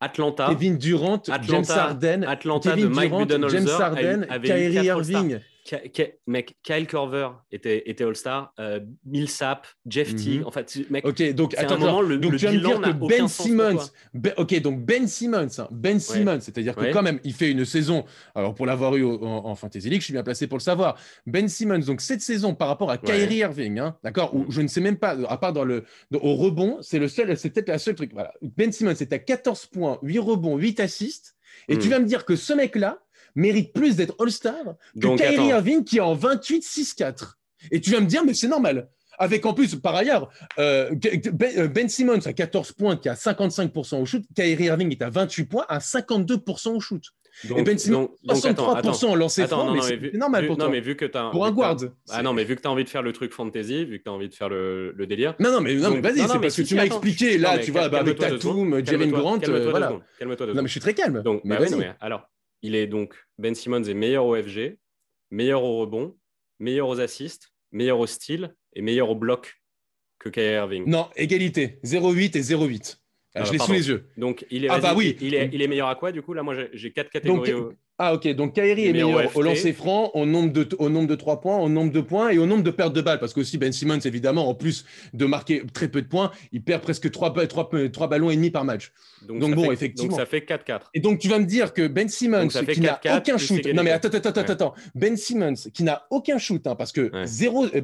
[0.00, 0.48] Atlanta.
[0.48, 5.40] Kevin Durant, James Harden, Atlanta Kevin de Mike Durant, James Harden, Kyrie Irving.
[6.26, 10.44] Mec, Kyle Korver était, était All-Star, euh, Millsap, Jeff Teague.
[10.44, 13.28] En fait, mec, ok, donc attends, moment, le, donc tu viens de dire que Ben
[13.28, 13.78] Simmons,
[14.36, 18.04] ok, donc Ben Simmons, hein, Ben Simmons, c'est-à-dire que quand même, il fait une saison.
[18.34, 20.98] Alors pour l'avoir eu en, Fantasy League, je suis bien placé pour le savoir.
[21.26, 24.50] Ben Simmons, donc cette saison par rapport à Kyrie Irving, hein, d'accord, où mm.
[24.50, 27.50] je ne sais même pas, à part dans le au rebond, c'est le seul, c'est
[27.50, 28.12] peut-être la seule truc.
[28.12, 31.36] Voilà, Ben Simmons, c'est à 14 points, 8 rebonds, 8 assists,
[31.68, 31.88] et tu mm.
[31.88, 32.98] viens me dire que ce mec-là
[33.36, 37.34] mérite plus d'être All-Star que Kyrie Irving qui est en 28-6-4.
[37.70, 38.88] Et tu vas me dire, mais c'est normal.
[39.18, 40.90] Avec en plus, par ailleurs, euh,
[41.32, 44.22] ben, euh, ben, Simmons a 14 points, qui a 55% au shoot.
[44.34, 47.02] Kyrie Irving est à 28 points, à 52% au shoot.
[47.56, 50.68] et Ben Simmons, 63% au lancer franc, mais, c'est normal pour toi.
[50.68, 51.78] mais vu que as, pour un guard.
[52.10, 54.04] Ah non, mais vu que tu as envie de faire le truc fantasy, vu que
[54.04, 55.34] tu as envie de faire le, délire.
[55.38, 57.88] Non, non, mais, non, mais vas-y, c'est parce que tu m'as expliqué, là, tu vois,
[57.88, 59.92] bah, avec Tatum, Jalen Grant, voilà.
[60.18, 61.22] Calme-toi Non, mais je suis très calme.
[61.44, 61.94] mais vas-y.
[62.00, 62.28] Alors,
[62.66, 64.76] il est donc Ben Simmons est meilleur au FG,
[65.30, 66.16] meilleur au rebond,
[66.58, 69.62] meilleur aux assists, meilleur au style et meilleur au bloc
[70.18, 70.84] que Kyrie Irving.
[70.86, 72.98] Non, égalité, 0,8 et 0,8.
[73.34, 74.08] Ah, je l'ai sous les yeux.
[74.16, 75.16] Donc il est, ah bah oui.
[75.20, 76.32] il, est, il est meilleur à quoi du coup?
[76.32, 77.52] Là, moi j'ai quatre catégories.
[77.98, 78.28] Ah, ok.
[78.34, 81.58] Donc, Kyrie est meilleur au lancer franc, au nombre, de, au nombre de 3 points,
[81.58, 83.18] au nombre de points et au nombre de pertes de balles.
[83.18, 86.62] Parce que aussi, Ben Simmons, évidemment, en plus de marquer très peu de points, il
[86.62, 88.92] perd presque 3, 3, ballons et demi par match.
[89.26, 90.10] Donc, bon, effectivement.
[90.10, 90.80] Donc, ça fait 4-4.
[90.92, 93.64] Et donc, tu vas me dire que Ben Simmons, qui n'a aucun shoot.
[93.72, 94.74] Non, mais attends, attends, attends, attends.
[94.94, 97.82] Ben Simmons, qui n'a aucun shoot, hein, parce que zéro, eh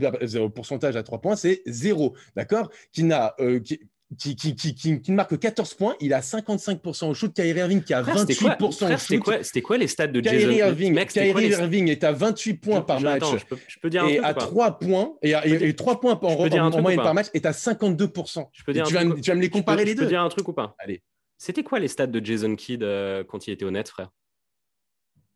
[0.55, 2.15] pourcentage à 3 points, c'est zéro.
[2.37, 2.71] D'accord?
[2.93, 3.35] Qui n'a.
[3.41, 3.81] Euh, qui,
[4.17, 7.33] qui, qui, qui, marque 14 points, il a 55% au shoot.
[7.33, 9.43] Kyrie Irving qui a 28% au shoot.
[9.43, 13.25] C'était quoi, les stats de Kyrie Irving, Kyrie Irving est à 28 points par match.
[13.69, 17.03] je, peux, dire un et à 3 points et, et, 3 points en, en, moyenne
[17.03, 18.49] par match est à 52%.
[18.53, 20.03] Je peux dire tu, vas, tu, vas, me les comparer les deux.
[20.03, 20.75] Je peux dire un truc ou pas?
[20.79, 21.03] Allez.
[21.39, 24.11] C'était quoi les stats de Jason Kidd euh, quand il était honnête, frère?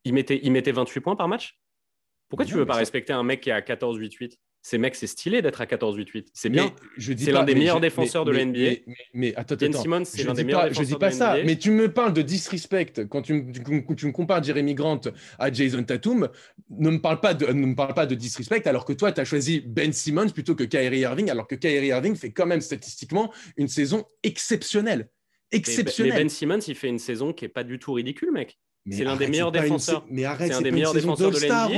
[0.04, 1.58] Il mettait, il mettait 28 points par match?
[2.28, 4.36] Pourquoi tu veux pas respecter un mec qui est à 14-8-8
[4.66, 6.26] ces mecs, c'est stylé d'être à 14-8-8.
[6.32, 6.74] C'est bien.
[6.98, 8.80] C'est l'un des meilleurs défenseurs de la NBA.
[9.14, 9.80] Mais, attends, attends.
[9.80, 12.20] Simmons, c'est l'un des meilleurs défenseurs Je dis pas ça, mais tu me parles de
[12.20, 15.02] disrespect quand tu, me compares Jeremy Grant
[15.38, 16.28] à Jason Tatum.
[16.68, 19.20] Ne me parle pas de, ne me parle pas de disrespect alors que toi, tu
[19.20, 22.60] as choisi Ben Simmons plutôt que Kyrie Irving, alors que Kyrie Irving fait quand même
[22.60, 25.10] statistiquement une saison exceptionnelle.
[25.52, 26.14] Exceptionnelle.
[26.14, 28.58] Mais, Ben Simmons, il fait une saison qui est pas du tout ridicule, mec.
[28.90, 30.04] C'est l'un des meilleurs défenseurs.
[30.10, 31.70] Mais arrête, c'est pas une saison d'All-Star,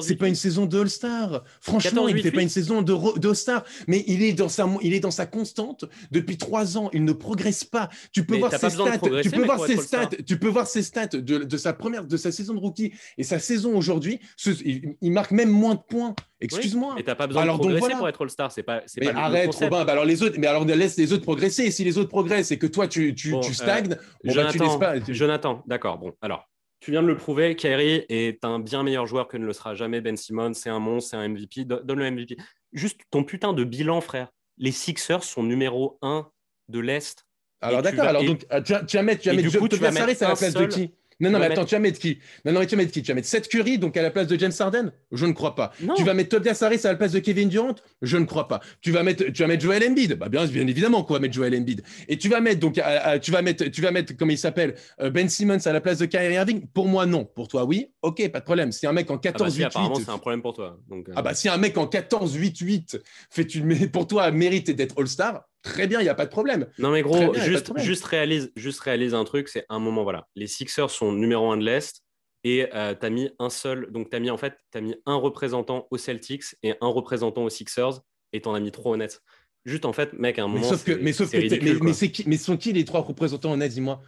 [0.00, 1.44] C'est pas une saison de All-Star.
[1.60, 2.92] Franchement, il ne fait pas une saison de
[3.26, 3.64] All-Star.
[3.86, 6.90] Mais il est, dans sa, il est dans sa constante depuis trois ans.
[6.92, 7.88] Il ne progresse pas.
[8.12, 8.98] Tu peux voir ses stats.
[9.22, 10.10] Tu peux voir ses stats.
[10.26, 13.38] Tu peux voir ses stats de, sa première, de sa saison de rookie et sa
[13.38, 14.20] saison aujourd'hui.
[14.64, 16.14] Il, marque même moins de points.
[16.44, 16.96] Excuse-moi.
[16.98, 18.52] Et t'as pas besoin alors, de progresser pour être All-Star.
[18.52, 18.82] C'est pas.
[18.98, 19.84] Mais arrête, Robin.
[19.84, 20.36] Bah alors les autres.
[20.38, 21.64] Mais alors laisse les autres progresser.
[21.64, 24.48] Et si les autres progressent et que toi tu, tu, tu stagnes, euh, bon, bah,
[24.50, 24.94] tu laisses pas.
[25.08, 25.98] Jonathan, d'accord.
[25.98, 26.48] Bon, alors,
[26.80, 29.74] tu viens de le prouver, Kyrie est un bien meilleur joueur que ne le sera
[29.74, 30.54] jamais Ben Simmons.
[30.54, 31.64] C'est un monstre, c'est un MVP.
[31.64, 32.36] Donne le MVP.
[32.72, 34.28] Juste ton putain de bilan, frère.
[34.58, 36.28] Les Sixers sont numéro 1
[36.68, 37.24] de l'Est.
[37.60, 40.28] Alors d'accord, alors donc, tu, vas, mettre, tu vas mettre, coup, tu vas mettre à
[40.28, 40.94] la place de qui?
[41.20, 42.18] Non, non, mais attends, tu vas mettre qui?
[42.44, 43.02] Non, non, tu vas mettre qui?
[43.02, 44.92] Tu vas mettre Seth Curry, donc à la place de James Harden?
[45.12, 45.72] Je ne crois pas.
[45.96, 47.74] Tu vas mettre Tobias Harris à la place de Kevin Durant?
[48.02, 48.60] Je ne crois pas.
[48.80, 50.14] Tu vas mettre, tu vas mettre Joel Embiid?
[50.14, 51.82] Bah, bien, bien évidemment qu'on va mettre Joel Embiid.
[52.08, 52.80] Et tu vas mettre, donc,
[53.22, 55.98] tu vas mettre, tu vas mettre, comment il s'appelle, euh, Ben Simmons à la place
[55.98, 56.66] de Kyrie Irving?
[56.72, 57.24] Pour moi, non.
[57.24, 57.92] Pour toi, oui.
[58.02, 58.72] Ok, pas de problème.
[58.72, 59.32] Si un mec en 14-8-8.
[59.34, 60.78] Ah bah si, apparemment, c'est un problème pour toi.
[60.88, 61.12] Donc, euh.
[61.16, 63.00] Ah bah si un mec en 14-8-8
[63.30, 66.68] fait une, pour toi mérite d'être All-Star, très bien, il n'y a pas de problème.
[66.78, 70.28] Non, mais gros, juste, juste, réalise, juste réalise un truc, c'est un moment, voilà.
[70.36, 72.04] Les Sixers sont numéro un de l'Est
[72.44, 74.80] et euh, tu as mis un seul, donc tu as mis en fait, tu as
[74.80, 78.00] mis un représentant aux Celtics et un représentant aux Sixers
[78.32, 79.20] et tu en as mis trois honnêtes.
[79.64, 80.60] Juste en fait, mec, à un moment.
[80.60, 83.52] Mais sauf que, mais sauf que, mais, c'est qui, mais sont qui les trois représentants
[83.52, 84.02] honnêtes, dis-moi?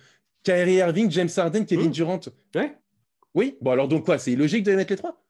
[0.44, 1.92] Kyrie Irving, James Harden, Kevin hmm.
[1.92, 2.20] Durant.
[2.54, 2.76] Ouais.
[3.34, 3.56] Oui.
[3.60, 5.24] Bon, alors donc quoi C'est illogique de les mettre les trois?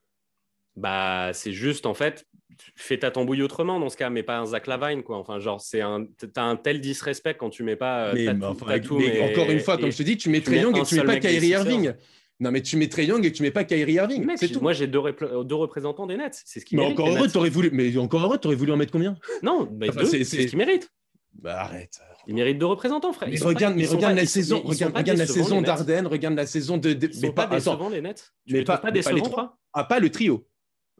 [0.74, 2.26] Bah, c'est juste en fait,
[2.74, 5.16] fais ta tambouille autrement dans ce cas, mais pas un Zach Lavine, quoi.
[5.18, 8.08] Enfin, genre, c'est un, t'as un tel disrespect quand tu mets pas.
[8.08, 10.96] Euh, mais, encore une fois, comme je te dis, tu mets Trey Young et tu
[10.96, 11.92] mets pas Kyrie Irving.
[12.38, 14.26] Non, mais tu mets Trey Young et tu mets pas Kyrie Irving.
[14.36, 14.60] C'est tout.
[14.60, 15.00] Moi, j'ai deux,
[15.44, 16.42] deux, représentants des Nets.
[16.44, 17.70] C'est ce qui mais encore heureux, t'aurais voulu.
[17.72, 19.16] Mais encore heureux, t'aurais voulu en mettre combien?
[19.42, 19.68] Non,
[20.04, 20.90] c'est ce qu'ils méritent.
[21.38, 22.00] Bah arrête.
[22.26, 23.28] Ils méritent deux représentants, frère.
[23.30, 26.90] Mais regarde, mais regarde la saison, regarde, la saison d'Arden, regarde la saison de.
[26.90, 28.32] Ils sont pas décevants les Nets.
[28.48, 30.46] Mais pas, pas décevants, Ah, pas le trio.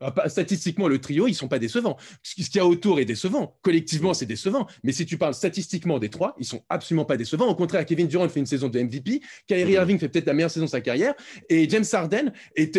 [0.01, 1.97] Ah, statistiquement, le trio, ils sont pas décevants.
[2.23, 3.57] Ce qu'il y a autour est décevant.
[3.63, 4.67] Collectivement, c'est décevant.
[4.83, 7.47] Mais si tu parles statistiquement des trois, ils sont absolument pas décevants.
[7.47, 9.23] Au contraire, Kevin Durant fait une saison de MVP.
[9.47, 9.73] Kyrie mm-hmm.
[9.73, 11.15] Irving fait peut-être la meilleure saison de sa carrière.
[11.49, 12.33] Et James Harden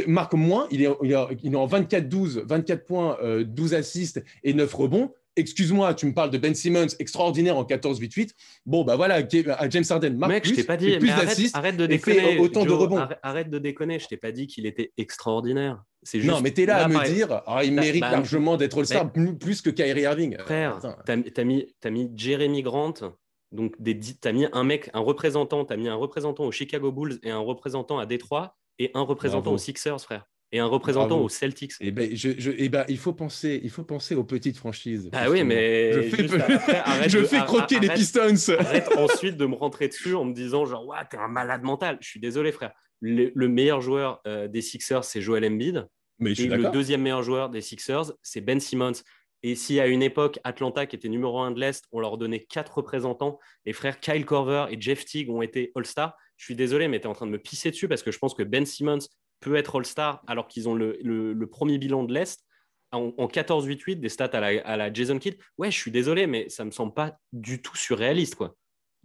[0.05, 0.67] marque moins.
[0.69, 5.93] Il est, il est en 24-12, 24 points, 12 euh, assists et 9 rebonds excuse-moi,
[5.93, 8.31] tu me parles de Ben Simmons extraordinaire en 14-8-8.
[8.65, 11.77] Bon, bah voilà, James Harden marque Mec, plus, je t'ai pas dit, plus d'assists, arrête,
[11.77, 13.07] de déconner, autant de rebonds.
[13.23, 15.83] Arrête, de déconner, je t'ai pas dit qu'il était extraordinaire.
[16.03, 18.79] Juste, non, mais tu es là, à me dire, ah, il mérite bah, largement d'être
[18.79, 20.37] le star plus, que Kyrie Irving.
[20.39, 22.93] Frère, tu as, mis, as mis Jeremy Grant,
[23.51, 26.91] donc tu as mis un mec, un représentant, tu as mis un représentant aux Chicago
[26.91, 31.19] Bulls et un représentant à Détroit et un représentant aux Sixers, frère et un représentant
[31.19, 31.73] aux Celtics.
[31.79, 35.09] Eh ben, je, eh ben, il, faut penser, il faut penser aux petites franchises.
[35.11, 36.27] Ah oui, mais je fais,
[37.09, 38.35] je fais croquer les Pistons.
[38.57, 41.97] Arrête ensuite de me rentrer dessus en me disant genre, ouais, t'es un malade mental.
[42.01, 42.71] Je suis désolé, frère.
[43.01, 45.87] Le, meilleur joueur euh, des Sixers, c'est Joel Embiid.
[46.19, 49.03] Mais et le deuxième meilleur joueur des Sixers, c'est Ben Simmons.
[49.43, 52.43] Et si à une époque, Atlanta, qui était numéro un de l'Est, on leur donnait
[52.43, 56.87] quatre représentants, les frères Kyle Korver et Jeff Teague ont été All-Star, je suis désolé,
[56.87, 58.65] mais tu es en train de me pisser dessus parce que je pense que Ben
[58.65, 58.99] Simmons
[59.39, 62.43] peut être All-Star alors qu'ils ont le, premier bilan de l'Est
[62.91, 65.37] en, 14-8-8, des stats à la, à la, Jason Kidd.
[65.57, 68.55] Ouais, je suis désolé, mais ça me semble pas du tout surréaliste, quoi.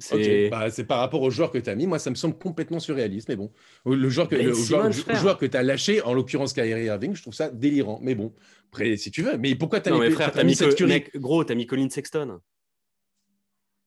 [0.03, 1.87] C'est bah, par rapport au joueur que tu as mis.
[1.87, 3.29] Moi, ça me semble complètement surréaliste.
[3.29, 3.53] Mais bon,
[3.87, 7.35] le joueur que, le, joueur, que tu as lâché, en l'occurrence Kyrie Irving, je trouve
[7.35, 8.01] ça délirant.
[8.03, 8.35] Mais bon,
[8.69, 9.37] après, si tu veux.
[9.37, 11.89] Mais pourquoi tu as mis, frère, as mis, cette mec, Gros, tu as mis Colin
[11.89, 12.41] Sexton.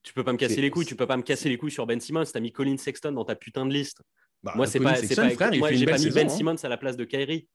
[0.03, 0.85] Tu peux pas me casser les couilles.
[0.85, 2.25] Tu peux pas me casser les couilles sur Ben Simmons.
[2.25, 4.01] Tu as mis Colin Sexton dans ta putain de liste.
[4.45, 4.95] Bah, moi, c'est pas.
[4.95, 6.29] C'est pas moi, j'ai pas mis Ben hein.
[6.29, 7.47] Simmons à la place de Kyrie.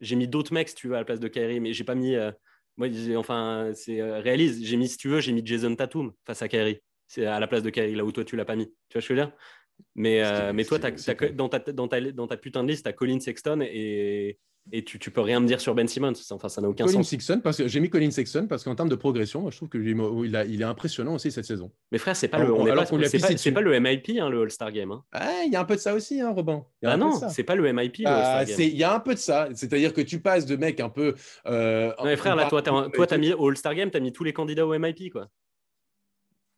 [0.00, 1.94] J'ai mis d'autres mecs, si tu veux, à la place de Kyrie, mais j'ai pas
[1.94, 2.14] mis.
[2.14, 2.32] Euh,
[2.78, 4.64] moi, enfin, c'est euh, réalise.
[4.64, 6.80] J'ai mis, si tu veux, j'ai mis Jason Tatum face à Kyrie.
[7.06, 8.66] C'est à la place de Kyrie, là où toi, tu l'as pas mis.
[8.88, 9.36] Tu vois ce que je veux dire?
[9.94, 12.92] Mais, euh, mais toi, dans, ta, dans, ta, dans ta putain de liste, tu as
[12.94, 14.38] Colin Sexton et,
[14.72, 16.12] et tu, tu peux rien me dire sur Ben Simmons.
[16.30, 17.08] Enfin, ça n'a aucun Colin sens.
[17.08, 19.86] Sexton, parce que j'ai mis Colin Sexton parce qu'en termes de progression, je trouve qu'il
[19.88, 21.70] il est impressionnant aussi cette saison.
[21.92, 22.64] Mais frère, c'est pas, le, on
[23.04, 24.92] c'est pas, le MIP, hein, le All-Star Game.
[24.92, 25.02] Hein.
[25.12, 26.64] Ah, il y a un peu de ça aussi, hein, Robin.
[26.84, 28.68] Ah non, c'est pas le MIP, le ah, All-Star Game.
[28.68, 29.48] Il y a un peu de ça.
[29.54, 31.14] C'est-à-dire que tu passes de mecs un peu.
[31.46, 34.12] Euh, non, mais frère, là, toi, tu as mis au All-Star Game, tu as mis
[34.12, 35.28] tous les candidats au MIP, quoi.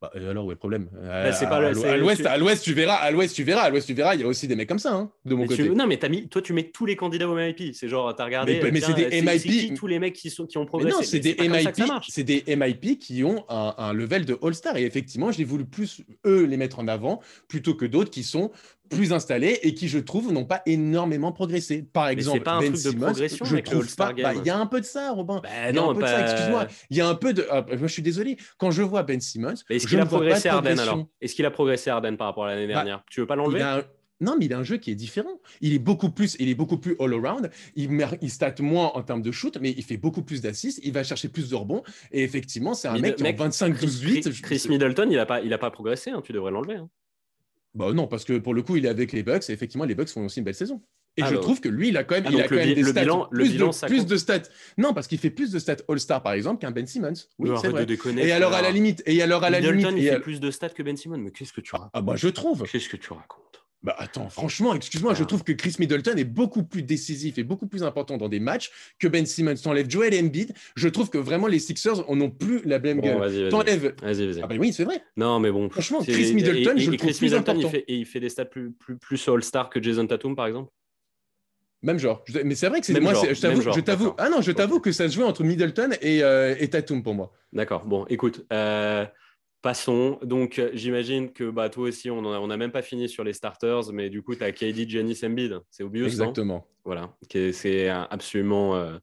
[0.01, 0.89] Bah, alors, où est le problème?
[0.95, 3.93] Bah, pas à, l'ouest, à l'ouest, tu verras, à l'ouest, tu verras, à l'ouest, tu
[3.93, 5.69] verras, il y a aussi des mecs comme ça, hein, de mon côté.
[5.69, 7.75] non, mais as mis, toi, tu mets tous les candidats au MIP.
[7.75, 8.61] C'est genre, tu as regardé.
[8.73, 9.75] Mais, c'est des MIP.
[9.77, 10.97] tous les mecs qui, sont, qui ont progressé.
[10.97, 11.85] non, c'est des MIP.
[12.09, 14.79] C'est des MIP qui ont un, un level de All-Star.
[14.79, 18.51] Et effectivement, j'ai voulu plus eux les mettre en avant plutôt que d'autres qui sont
[18.91, 21.83] plus installés et qui, je trouve, n'ont pas énormément progressé.
[21.83, 24.13] Par exemple, pas un ben truc de progression je trouve pas.
[24.13, 25.41] Bah, il y a un peu de ça, Robin.
[25.43, 26.67] Bah, non, Excuse-moi.
[26.91, 27.47] Il y a un peu de.
[27.51, 28.37] Ah, moi, je suis désolé.
[28.59, 31.07] Quand je vois Ben Simmons, est-ce qu'il a progressé Arden alors?
[31.21, 33.05] Est-ce qu'il a progressé Arden par rapport à l'année bah, dernière?
[33.11, 33.83] Tu veux pas l'enlever?
[34.21, 35.41] Non, mais il a un jeu qui est différent.
[35.63, 37.51] Il est beaucoup plus, il est beaucoup plus all-around.
[37.75, 40.79] Il, il stat moins en termes de shoot, mais il fait beaucoup plus d'assists.
[40.85, 41.83] Il va chercher plus de rebonds.
[42.13, 44.43] Et effectivement, c'est un mec qui 25-12-8.
[44.43, 46.11] Chris, Middleton, il n'a pas, il a pas progressé.
[46.11, 46.21] Hein.
[46.23, 46.75] tu devrais l'enlever.
[46.75, 46.91] Hein.
[47.75, 49.95] Bah non, parce que pour le coup, il est avec les Bucks et effectivement, les
[49.95, 50.83] Bucks font aussi une belle saison.
[51.17, 52.55] Et ah je bah trouve que lui, il a quand même, ah, il a quand
[52.55, 54.43] même des stats, bilan, plus, de, plus de, stats.
[54.79, 57.15] Non, parce qu'il fait plus de stats All-Star par exemple qu'un Ben Simmons.
[57.39, 57.85] Oui, c'est vrai.
[58.19, 60.69] et alors à la limite, et alors à la limite, il fait plus de stats
[60.69, 61.19] que Ben Simmons.
[61.19, 62.65] Mais qu'est-ce que tu racontes Ah bah je trouve.
[62.71, 63.50] Qu'est-ce que tu racontes
[63.83, 65.27] bah attends, franchement, excuse-moi, je ah.
[65.27, 68.71] trouve que Chris Middleton est beaucoup plus décisif et beaucoup plus important dans des matchs
[68.99, 69.55] que Ben Simmons.
[69.55, 73.49] T'enlèves Joel Embiid, je trouve que vraiment les Sixers n'ont plus la même gueule.
[73.49, 73.95] T'enlèves.
[74.03, 75.03] Ah bah oui, c'est vrai.
[75.17, 75.71] Non, mais bon.
[75.71, 77.61] Franchement, Chris Middleton, je le trouve plus important.
[77.61, 80.47] Il fait, et il fait des stats plus, plus, plus All-Star que Jason Tatum, par
[80.47, 80.71] exemple?
[81.83, 82.23] Même genre.
[82.45, 85.15] Mais c'est vrai que c'est moi, je t'avoue, ah non, je t'avoue que ça se
[85.15, 87.33] jouait entre Middleton et, euh, et Tatum pour moi.
[87.55, 87.87] D'accord.
[87.87, 89.07] Bon, écoute, euh,
[89.63, 90.19] Passons.
[90.23, 93.93] Donc, euh, j'imagine que bah, toi aussi, on n'a même pas fini sur les starters,
[93.93, 95.61] mais du coup, tu as KD, Giannis, Embiid.
[95.71, 96.67] C'est obvious, Exactement.
[96.85, 97.15] Voilà.
[97.53, 98.97] C'est absolument euh,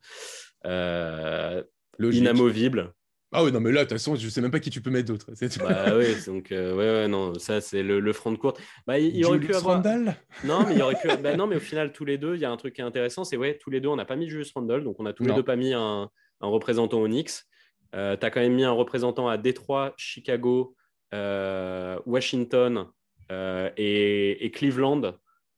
[0.65, 1.63] euh,
[1.99, 2.91] inamovible.
[3.33, 4.89] Ah oui, non, mais là, de toute façon, je sais même pas qui tu peux
[4.89, 5.27] mettre d'autre.
[5.59, 8.59] Bah oui, donc, ouais, ouais, non, ça, c'est le, front de courte.
[8.87, 9.83] Bah, il, aurait pu avoir.
[10.43, 11.07] Non, mais il aurait pu.
[11.21, 12.85] bah, non, mais au final, tous les deux, il y a un truc qui est
[12.85, 15.13] intéressant, c'est ouais, tous les deux, on n'a pas mis Julius Randle, donc on a
[15.13, 16.09] tous les deux pas mis un,
[16.41, 17.45] un représentant Onyx.
[17.95, 20.75] Euh, tu as quand même mis un représentant à Détroit, Chicago,
[21.13, 22.87] euh, Washington
[23.31, 25.13] euh, et, Cleveland,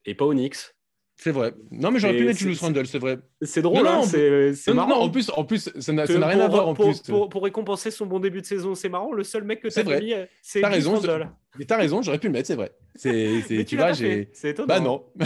[0.06, 0.76] et pas Onyx.
[1.18, 1.54] C'est vrai.
[1.72, 3.20] Non, mais j'aurais pu mettre Julius Randle, c'est vrai.
[3.42, 4.90] C'est drôle, hein, c'est marrant.
[4.90, 6.68] Non, en plus, en plus ça n'a rien à voir.
[6.68, 7.02] En pour, plus.
[7.02, 9.12] Pour, récompenser son bon début de saison, c'est marrant.
[9.12, 11.30] Le seul mec que tu as mis, c'est Julius Randle.
[11.58, 12.72] Mais t'as raison, j'aurais pu le mettre, c'est vrai.
[12.96, 14.30] C'est, tu, tu vois, j'ai.
[14.34, 14.68] C'est étonnant.
[14.68, 15.06] Bah non.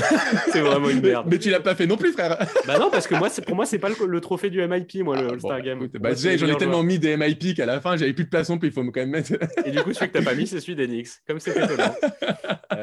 [0.51, 1.27] c'est vraiment une merde.
[1.29, 2.37] Mais, tu l'as pas fait non plus, frère.
[2.65, 5.27] bah non, parce que moi, pour moi, c'est pas le, trophée du MIP, moi, le
[5.27, 5.87] ah, All-Star Game.
[5.99, 8.69] bah, j'en ai tellement mis des MIP qu'à la fin, j'avais plus de place puis
[8.69, 9.33] il faut quand même mettre.
[9.65, 11.21] Et du coup, celui que t'as pas mis, c'est celui d'Enix.
[11.27, 11.93] Comme c'est étonnant.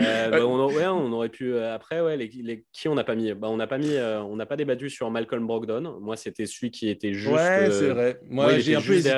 [0.00, 1.53] Euh, bah, on, ouais, on aurait pu.
[1.53, 2.31] Euh, après, ouais, les,
[2.72, 3.35] qui on n'a pas mis?
[3.35, 3.96] Bah, On n'a pas mis.
[3.96, 5.98] Euh, on n'a pas débattu sur Malcolm Brogdon.
[6.00, 7.35] Moi, c'était celui qui était juste.
[7.35, 8.20] Ouais, c'est vrai.
[8.29, 9.16] Moi, j'ai un peu hésité.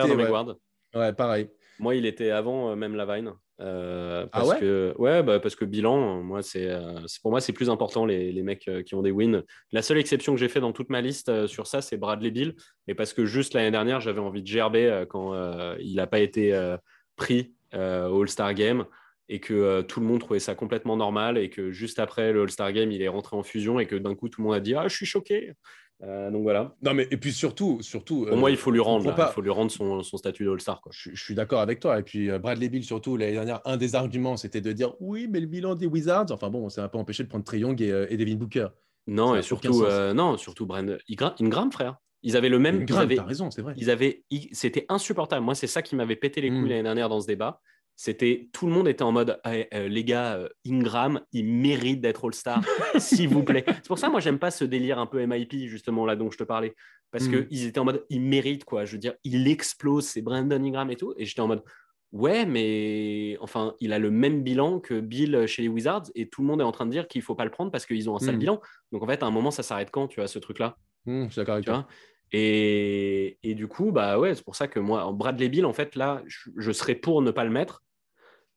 [0.94, 1.48] Ouais, pareil.
[1.78, 3.32] Moi, il était avant même Lavine.
[3.62, 4.58] Euh, ah ouais?
[4.58, 8.32] que, ouais, bah, parce que bilan, moi, c'est, euh, pour moi, c'est plus important les,
[8.32, 9.42] les, mecs euh, qui ont des wins.
[9.70, 12.54] La seule exception que j'ai fait dans toute ma liste sur ça, c'est Bradley Bill.
[12.88, 15.32] Et parce que juste l'année dernière, j'avais envie de gerber quand
[15.78, 16.76] il n'a pas été
[17.16, 18.84] pris au All-Star Game
[19.28, 22.72] et que tout le monde trouvait ça complètement normal et que juste après le All-Star
[22.72, 24.74] Game, il est rentré en fusion et que d'un coup, tout le monde a dit
[24.74, 25.52] Ah, je suis choqué.
[26.04, 26.74] Euh, donc voilà.
[26.82, 28.26] Non, mais et puis surtout, surtout.
[28.26, 30.80] Pour moi, il faut lui rendre, il faut lui rendre son, son statut d'All-Star.
[30.90, 31.98] Je, je, suis d'accord avec toi.
[31.98, 35.28] Et puis euh, Bradley Bill, surtout l'année dernière, un des arguments, c'était de dire oui,
[35.30, 36.26] mais le bilan des Wizards.
[36.30, 38.68] Enfin bon, ça n'a pas empêché de prendre Trey Young et, euh, et Devin Booker.
[39.06, 39.84] Non, et surtout,
[40.14, 40.98] non, surtout Brand
[41.40, 41.96] Ingram, frère.
[42.24, 42.82] Ils avaient le même.
[42.82, 43.74] Ingram, t'as raison, c'est vrai.
[43.76, 45.44] Ils avaient, c'était insupportable.
[45.44, 46.68] Moi, c'est ça qui m'avait pété les couilles hmm.
[46.68, 47.60] l'année dernière dans ce débat.
[47.96, 52.26] C'était tout le monde était en mode euh, les gars, euh, Ingram, il mérite d'être
[52.26, 52.62] All-Star,
[52.98, 53.64] s'il vous plaît.
[53.66, 56.38] C'est pour ça, moi, j'aime pas ce délire un peu MIP, justement, là dont je
[56.38, 56.74] te parlais.
[57.10, 57.48] Parce que hmm.
[57.48, 58.84] qu'ils étaient en mode il mérite, quoi.
[58.86, 61.14] Je veux dire, il explose, c'est Brandon Ingram et tout.
[61.18, 61.62] Et j'étais en mode
[62.12, 66.42] ouais, mais enfin, il a le même bilan que Bill chez les Wizards et tout
[66.42, 68.16] le monde est en train de dire qu'il faut pas le prendre parce qu'ils ont
[68.16, 68.38] un sale hmm.
[68.38, 68.60] bilan.
[68.92, 70.76] Donc en fait, à un moment, ça s'arrête quand, tu vois, ce truc-là?
[71.04, 71.86] Hmm, Je suis d'accord avec toi.
[72.32, 75.96] Et, et, du coup, bah ouais, c'est pour ça que moi, Bradley Bill, en fait,
[75.96, 77.82] là, je, serais pour ne pas le mettre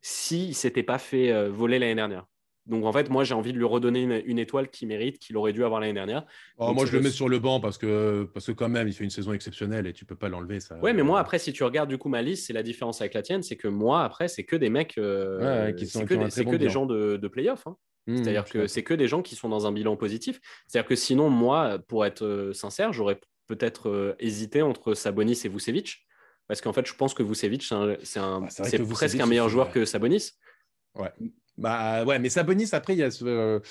[0.02, 2.26] s'il ne s'était pas fait euh, voler l'année dernière.
[2.66, 5.54] Donc en fait, moi, j'ai envie de lui redonner une, étoile qui mérite, qu'il aurait
[5.54, 6.26] dû avoir l'année dernière.
[6.58, 8.94] Oh, moi, je le mets sur le banc parce que, parce que quand même, il
[8.94, 10.60] fait une saison exceptionnelle et tu peux pas l'enlever.
[10.60, 10.78] Ça...
[10.80, 13.14] Ouais, mais moi, après, si tu regardes du coup ma liste, c'est la différence avec
[13.14, 16.46] la tienne, c'est que moi, après, c'est que des mecs, euh, qui sont que, des,
[16.46, 17.68] que des gens de, de playoff.
[17.68, 17.76] Hein.
[18.08, 20.40] Mmh, C'est-à-dire que c'est que des gens qui sont dans un bilan positif.
[20.68, 25.50] C'est-à-dire que sinon, moi, pour être euh, sincère, j'aurais peut-être euh, hésité entre Sabonis et
[25.50, 26.06] Vucevic.
[26.48, 28.42] Parce qu'en fait, je pense que Vucevic, c'est bah,
[28.92, 30.32] presque un meilleur joueur que Sabonis.
[30.94, 31.12] Ouais.
[31.58, 33.62] Bah ouais, mais Sabonis, après, il y a ce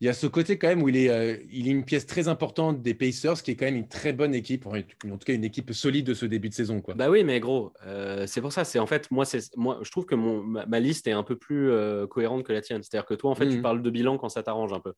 [0.00, 2.06] il y a ce côté quand même où il est, euh, il est une pièce
[2.06, 5.32] très importante des Pacers, qui est quand même une très bonne équipe, en tout cas
[5.32, 6.82] une équipe solide de ce début de saison.
[6.82, 6.94] Quoi.
[6.94, 8.64] Bah oui, mais gros, euh, c'est pour ça.
[8.64, 12.06] C'est en fait, moi, je trouve que mon, ma, liste est un peu plus euh,
[12.06, 12.82] cohérente que la tienne.
[12.82, 13.62] C'est-à-dire que toi, en fait, tu mmh.
[13.62, 14.92] parles de bilan quand ça t'arrange un peu.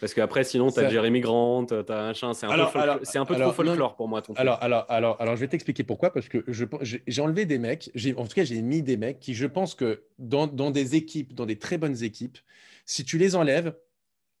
[0.00, 2.34] Parce qu'après, sinon, tu as Jeremy Grant, tu as un chien.
[2.34, 4.22] C'est un, peu, c'est un peu trop folklore pour moi.
[4.22, 6.12] Ton alors, alors, alors, alors, je vais t'expliquer pourquoi.
[6.12, 6.64] Parce que je,
[7.06, 10.04] j'ai enlevé des mecs, en tout cas, j'ai mis des mecs qui, je pense que
[10.18, 12.38] dans, dans des équipes, dans des très bonnes équipes,
[12.86, 13.74] si tu les enlèves,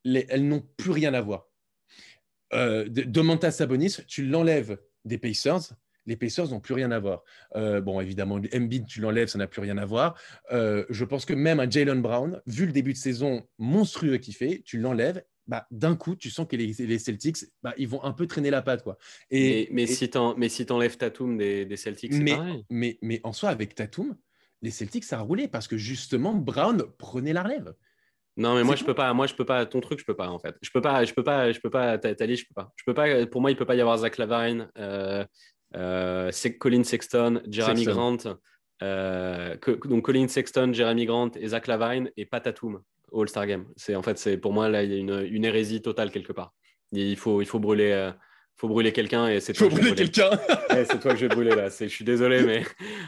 [0.04, 1.48] elles n'ont plus rien à voir.
[2.54, 5.74] Euh, Domantas Sabonis, tu l'enlèves des Pacers,
[6.08, 7.22] les Pacers n'ont plus rien à voir.
[7.54, 10.18] Euh, bon, évidemment, Embiid, tu l'enlèves, ça n'a plus rien à voir.
[10.50, 14.34] Euh, je pense que même un Jalen Brown, vu le début de saison monstrueux qu'il
[14.34, 18.12] fait, tu l'enlèves, bah, d'un coup, tu sens que les, Celtics, bah, ils vont un
[18.12, 18.82] peu traîner la patte.
[18.82, 18.98] Quoi.
[19.30, 22.64] Et, mais, si tu enlèves Tatum des, des Celtics, c'est mais, pareil.
[22.68, 24.14] Mais, mais en soi, avec Tatum,
[24.60, 27.74] les Celtics, ça a roulé parce que justement, Brown prenait la relève.
[28.36, 29.12] Non, mais moi, je peux pas.
[29.14, 29.66] Moi, je peux pas.
[29.66, 30.54] Ton truc, je peux pas, en fait.
[30.62, 31.04] Je peux pas.
[31.04, 31.50] Je peux pas.
[31.50, 31.94] Je peux pas.
[31.96, 32.72] Je peux pas.
[32.76, 33.26] Je peux pas.
[33.26, 35.24] Pour moi, il peut pas y avoir Zach Lavine, euh,
[35.74, 36.30] euh,
[36.60, 38.18] Colin Sexton, Jeremy Grant.
[38.82, 42.82] Euh, donc, Colin Sexton, Jeremy Grant et Zach Lavine et Patatoum au
[43.12, 43.66] All-Star Game.
[43.76, 46.54] C'est en fait, pour moi là, il y a une, une, hérésie totale quelque part.
[46.92, 48.12] Il faut, il faut brûler.
[48.58, 49.68] Euh, faut brûler quelqu'un et c'est toi.
[49.68, 50.30] Faut brûler quelqu'un.
[50.70, 51.68] c'est toi que je vais brûler là.
[51.68, 52.64] Je suis désolé, mais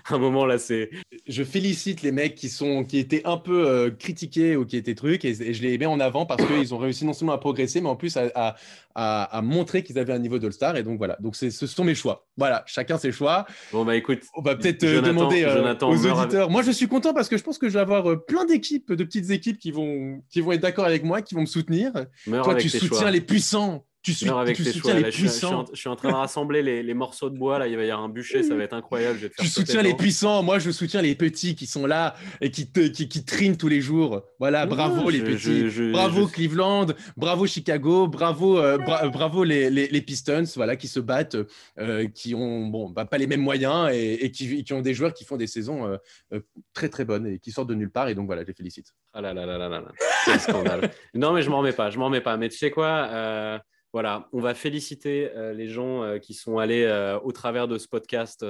[0.08, 0.90] à un moment là, c'est.
[1.26, 4.94] Je félicite les mecs qui sont qui étaient un peu euh, critiqués ou qui étaient
[4.94, 7.80] trucs et, je les mets en avant parce qu'ils ont réussi non seulement à progresser,
[7.80, 8.56] mais en plus à, à,
[8.94, 10.76] à montrer qu'ils avaient un niveau d'All-Star.
[10.76, 11.16] Et donc voilà.
[11.20, 12.26] Donc ce sont mes choix.
[12.36, 13.46] Voilà, chacun ses choix.
[13.72, 16.50] Bon bah écoute, on va peut-être euh, demander euh, aux auditeurs.
[16.50, 19.04] Moi, je suis content parce que je pense que je vais avoir plein d'équipes, de
[19.04, 21.92] petites équipes qui vont qui vont être d'accord avec moi, qui vont me soutenir.
[22.24, 23.84] Toi, tu soutiens les puissants.
[24.02, 24.94] Tu suis avec tes choix.
[24.94, 25.66] Les puissants.
[25.72, 27.58] Je, suis en, train de rassembler les, morceaux de bois.
[27.58, 29.18] Là, il va y avoir un bûcher, ça va être incroyable.
[29.20, 30.42] Je tu soutiens les puissants.
[30.42, 33.68] Moi, je soutiens les petits qui sont là et qui, te, qui, qui trinent tous
[33.68, 34.22] les jours.
[34.38, 35.90] Voilà, bravo les petits.
[35.92, 36.86] bravo Cleveland.
[37.18, 38.08] Bravo Chicago.
[38.08, 40.44] Bravo, euh, bravo les, les, Pistons.
[40.56, 41.36] Voilà, qui se battent,
[41.78, 45.12] euh, qui ont bon, bah, pas les mêmes moyens et, qui, qui, ont des joueurs
[45.12, 45.98] qui font des saisons
[46.32, 46.40] euh,
[46.72, 48.08] très très bonnes et qui sortent de nulle part.
[48.08, 48.94] Et donc voilà, je les félicite.
[49.12, 49.84] Ah là là là là là.
[50.24, 50.90] Quel scandale.
[51.14, 51.90] non, mais je m'en remets pas.
[51.90, 52.38] Je m'en remets pas.
[52.38, 53.60] Mais tu sais quoi
[53.92, 57.76] voilà, on va féliciter euh, les gens euh, qui sont allés euh, au travers de
[57.76, 58.44] ce podcast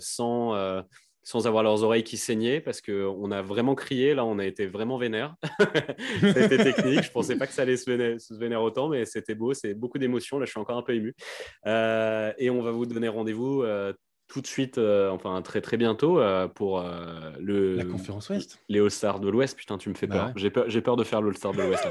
[0.00, 0.52] sans,
[1.46, 4.14] avoir leurs oreilles qui saignaient parce qu'on a vraiment crié.
[4.14, 5.34] Là, on a été vraiment vénère.
[6.20, 7.02] c'était technique.
[7.02, 9.54] Je ne pensais pas que ça allait se vénérer autant, mais c'était beau.
[9.54, 10.38] C'est beaucoup d'émotions.
[10.38, 11.14] Là, je suis encore un peu ému.
[11.66, 13.64] et on va vous donner rendez-vous
[14.32, 18.58] tout de suite, euh, enfin très très bientôt euh, pour euh, le la conférence Ouest.
[18.70, 19.58] Les All-Stars de l'Ouest.
[19.58, 20.32] Putain, tu me fais bah peur.
[20.36, 21.86] J'ai peur, j'ai peur de faire l'All-Star de l'Ouest.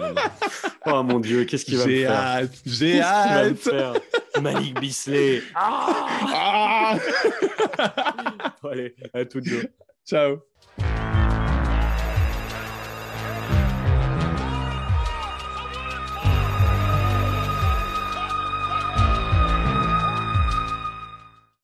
[0.88, 2.12] oh mon dieu, qu'est-ce qu'il va me faire?
[2.12, 3.70] hâte, J'ai hâte.
[4.42, 5.44] Malik Bisley.
[5.54, 6.98] Ah, ah
[8.72, 9.68] allez, à toutes deux.
[10.04, 10.42] Ciao.